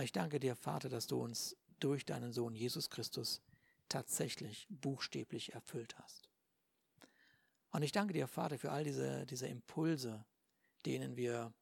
Ich 0.00 0.12
danke 0.12 0.40
dir, 0.40 0.56
Vater, 0.56 0.88
dass 0.88 1.06
du 1.06 1.20
uns 1.20 1.56
durch 1.80 2.04
deinen 2.04 2.32
Sohn 2.32 2.54
Jesus 2.54 2.90
Christus 2.90 3.40
tatsächlich 3.88 4.66
buchstäblich 4.70 5.54
erfüllt 5.54 5.98
hast. 5.98 6.28
Und 7.70 7.82
ich 7.82 7.92
danke 7.92 8.14
dir, 8.14 8.26
Vater, 8.26 8.58
für 8.58 8.70
all 8.70 8.84
diese, 8.84 9.26
diese 9.26 9.46
Impulse, 9.46 10.24
denen 10.86 11.16
wir 11.16 11.52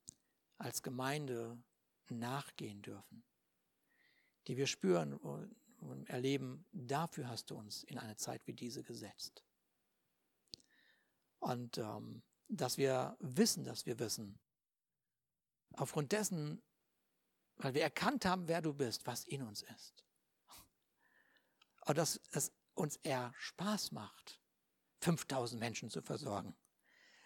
als 0.59 0.83
Gemeinde 0.83 1.63
nachgehen 2.09 2.83
dürfen, 2.83 3.25
die 4.47 4.57
wir 4.57 4.67
spüren 4.67 5.15
und 5.15 6.09
erleben, 6.09 6.67
dafür 6.73 7.29
hast 7.29 7.51
du 7.51 7.57
uns 7.57 7.85
in 7.85 7.99
eine 7.99 8.17
Zeit 8.17 8.47
wie 8.47 8.55
diese 8.55 8.83
gesetzt. 8.83 9.45
Und 11.39 11.79
ähm, 11.79 12.23
dass 12.49 12.79
wir 12.79 13.17
wissen, 13.21 13.65
dass 13.65 13.87
wir 13.87 13.99
wissen, 13.99 14.39
aufgrund 15.75 16.13
dessen, 16.13 16.63
weil 17.57 17.75
wir 17.75 17.83
erkannt 17.83 18.25
haben, 18.25 18.49
wer 18.49 18.63
du 18.63 18.73
bist, 18.73 19.07
was 19.07 19.25
in 19.25 19.43
uns 19.43 19.63
ist. 19.63 20.05
Und 21.87 21.99
dass 21.99 22.21
es 22.33 22.53
uns 22.75 22.97
eher 22.97 23.33
Spaß 23.37 23.93
macht, 23.93 24.41
5000 25.01 25.61
Menschen 25.61 25.91
zu 25.91 26.03
versorgen. 26.03 26.57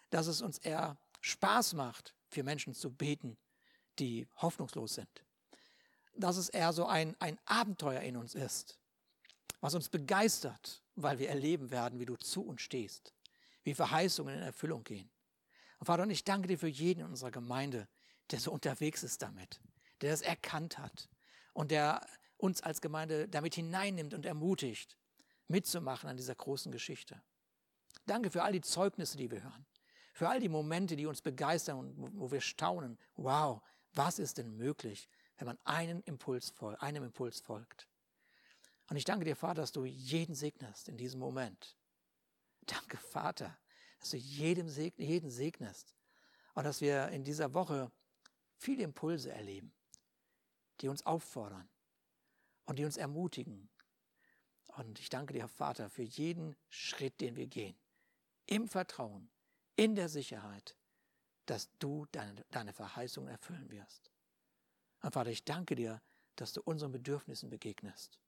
Dass 0.09 0.27
es 0.27 0.41
uns 0.41 0.57
eher 0.59 0.99
Spaß 1.21 1.73
macht, 1.73 2.15
für 2.31 2.43
Menschen 2.43 2.73
zu 2.73 2.91
beten, 2.91 3.37
die 3.99 4.27
hoffnungslos 4.37 4.95
sind. 4.95 5.23
Dass 6.15 6.37
es 6.37 6.49
eher 6.49 6.73
so 6.73 6.85
ein, 6.85 7.15
ein 7.19 7.39
Abenteuer 7.45 8.01
in 8.01 8.17
uns 8.17 8.35
ist, 8.35 8.79
was 9.59 9.75
uns 9.75 9.89
begeistert, 9.89 10.81
weil 10.95 11.19
wir 11.19 11.29
erleben 11.29 11.71
werden, 11.71 11.99
wie 11.99 12.05
du 12.05 12.15
zu 12.15 12.43
uns 12.43 12.61
stehst, 12.61 13.13
wie 13.63 13.73
Verheißungen 13.73 14.35
in 14.35 14.41
Erfüllung 14.41 14.83
gehen. 14.83 15.09
Und 15.79 15.85
Vater, 15.85 16.03
und 16.03 16.09
ich 16.09 16.23
danke 16.23 16.47
dir 16.47 16.57
für 16.57 16.67
jeden 16.67 17.01
in 17.01 17.07
unserer 17.07 17.31
Gemeinde, 17.31 17.87
der 18.31 18.39
so 18.39 18.51
unterwegs 18.51 19.03
ist 19.03 19.21
damit, 19.21 19.61
der 20.01 20.11
das 20.11 20.21
erkannt 20.21 20.77
hat 20.77 21.09
und 21.53 21.71
der 21.71 22.05
uns 22.37 22.61
als 22.61 22.81
Gemeinde 22.81 23.27
damit 23.27 23.55
hineinnimmt 23.55 24.13
und 24.13 24.25
ermutigt, 24.25 24.97
mitzumachen 25.47 26.09
an 26.09 26.17
dieser 26.17 26.35
großen 26.35 26.71
Geschichte. 26.71 27.21
Danke 28.05 28.31
für 28.31 28.43
all 28.43 28.51
die 28.51 28.61
Zeugnisse, 28.61 29.17
die 29.17 29.29
wir 29.29 29.43
hören, 29.43 29.65
für 30.11 30.27
all 30.27 30.39
die 30.39 30.49
Momente, 30.49 30.95
die 30.95 31.05
uns 31.05 31.21
begeistern 31.21 31.79
und 31.79 32.19
wo 32.19 32.31
wir 32.31 32.41
staunen. 32.41 32.97
Wow, 33.15 33.61
was 33.93 34.19
ist 34.19 34.37
denn 34.37 34.55
möglich, 34.57 35.09
wenn 35.37 35.47
man 35.47 35.57
einen 35.63 36.01
Impuls 36.03 36.53
einem 36.79 37.03
Impuls 37.03 37.39
folgt? 37.39 37.87
Und 38.89 38.97
ich 38.97 39.05
danke 39.05 39.25
dir, 39.25 39.35
Vater, 39.35 39.61
dass 39.61 39.71
du 39.71 39.85
jeden 39.85 40.35
segnest 40.35 40.89
in 40.89 40.97
diesem 40.97 41.19
Moment. 41.19 41.77
Danke, 42.65 42.97
Vater, 42.97 43.57
dass 43.99 44.09
du 44.09 44.17
jedem 44.17 44.67
seg 44.67 44.97
jeden 44.97 45.29
segnest 45.29 45.95
und 46.53 46.65
dass 46.65 46.81
wir 46.81 47.07
in 47.09 47.23
dieser 47.23 47.53
Woche 47.53 47.91
viele 48.57 48.83
Impulse 48.83 49.31
erleben, 49.31 49.73
die 50.81 50.89
uns 50.89 51.05
auffordern 51.05 51.69
und 52.65 52.79
die 52.79 52.85
uns 52.85 52.97
ermutigen. 52.97 53.69
Und 54.77 54.99
ich 54.99 55.09
danke 55.09 55.33
dir, 55.33 55.47
Vater, 55.47 55.89
für 55.89 56.03
jeden 56.03 56.55
Schritt, 56.69 57.19
den 57.21 57.35
wir 57.35 57.47
gehen, 57.47 57.77
im 58.45 58.67
Vertrauen, 58.67 59.29
in 59.81 59.95
der 59.95 60.09
Sicherheit, 60.09 60.75
dass 61.47 61.71
du 61.79 62.05
deine, 62.11 62.45
deine 62.51 62.71
Verheißung 62.71 63.27
erfüllen 63.27 63.71
wirst. 63.71 64.11
Und 65.01 65.11
Vater, 65.11 65.31
ich 65.31 65.43
danke 65.43 65.73
dir, 65.73 66.03
dass 66.35 66.53
du 66.53 66.61
unseren 66.61 66.91
Bedürfnissen 66.91 67.49
begegnest. 67.49 68.19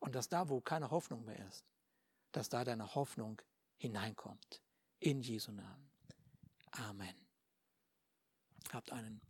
Und 0.00 0.16
dass 0.16 0.28
da, 0.28 0.48
wo 0.48 0.60
keine 0.60 0.90
Hoffnung 0.90 1.24
mehr 1.24 1.38
ist, 1.46 1.64
dass 2.32 2.48
da 2.48 2.64
deine 2.64 2.96
Hoffnung 2.96 3.40
hineinkommt. 3.76 4.60
In 4.98 5.20
Jesu 5.20 5.52
Namen. 5.52 5.92
Amen. 6.72 7.14
Habt 8.72 8.90
einen 8.90 9.20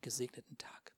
gesegneten 0.00 0.56
Tag. 0.56 0.95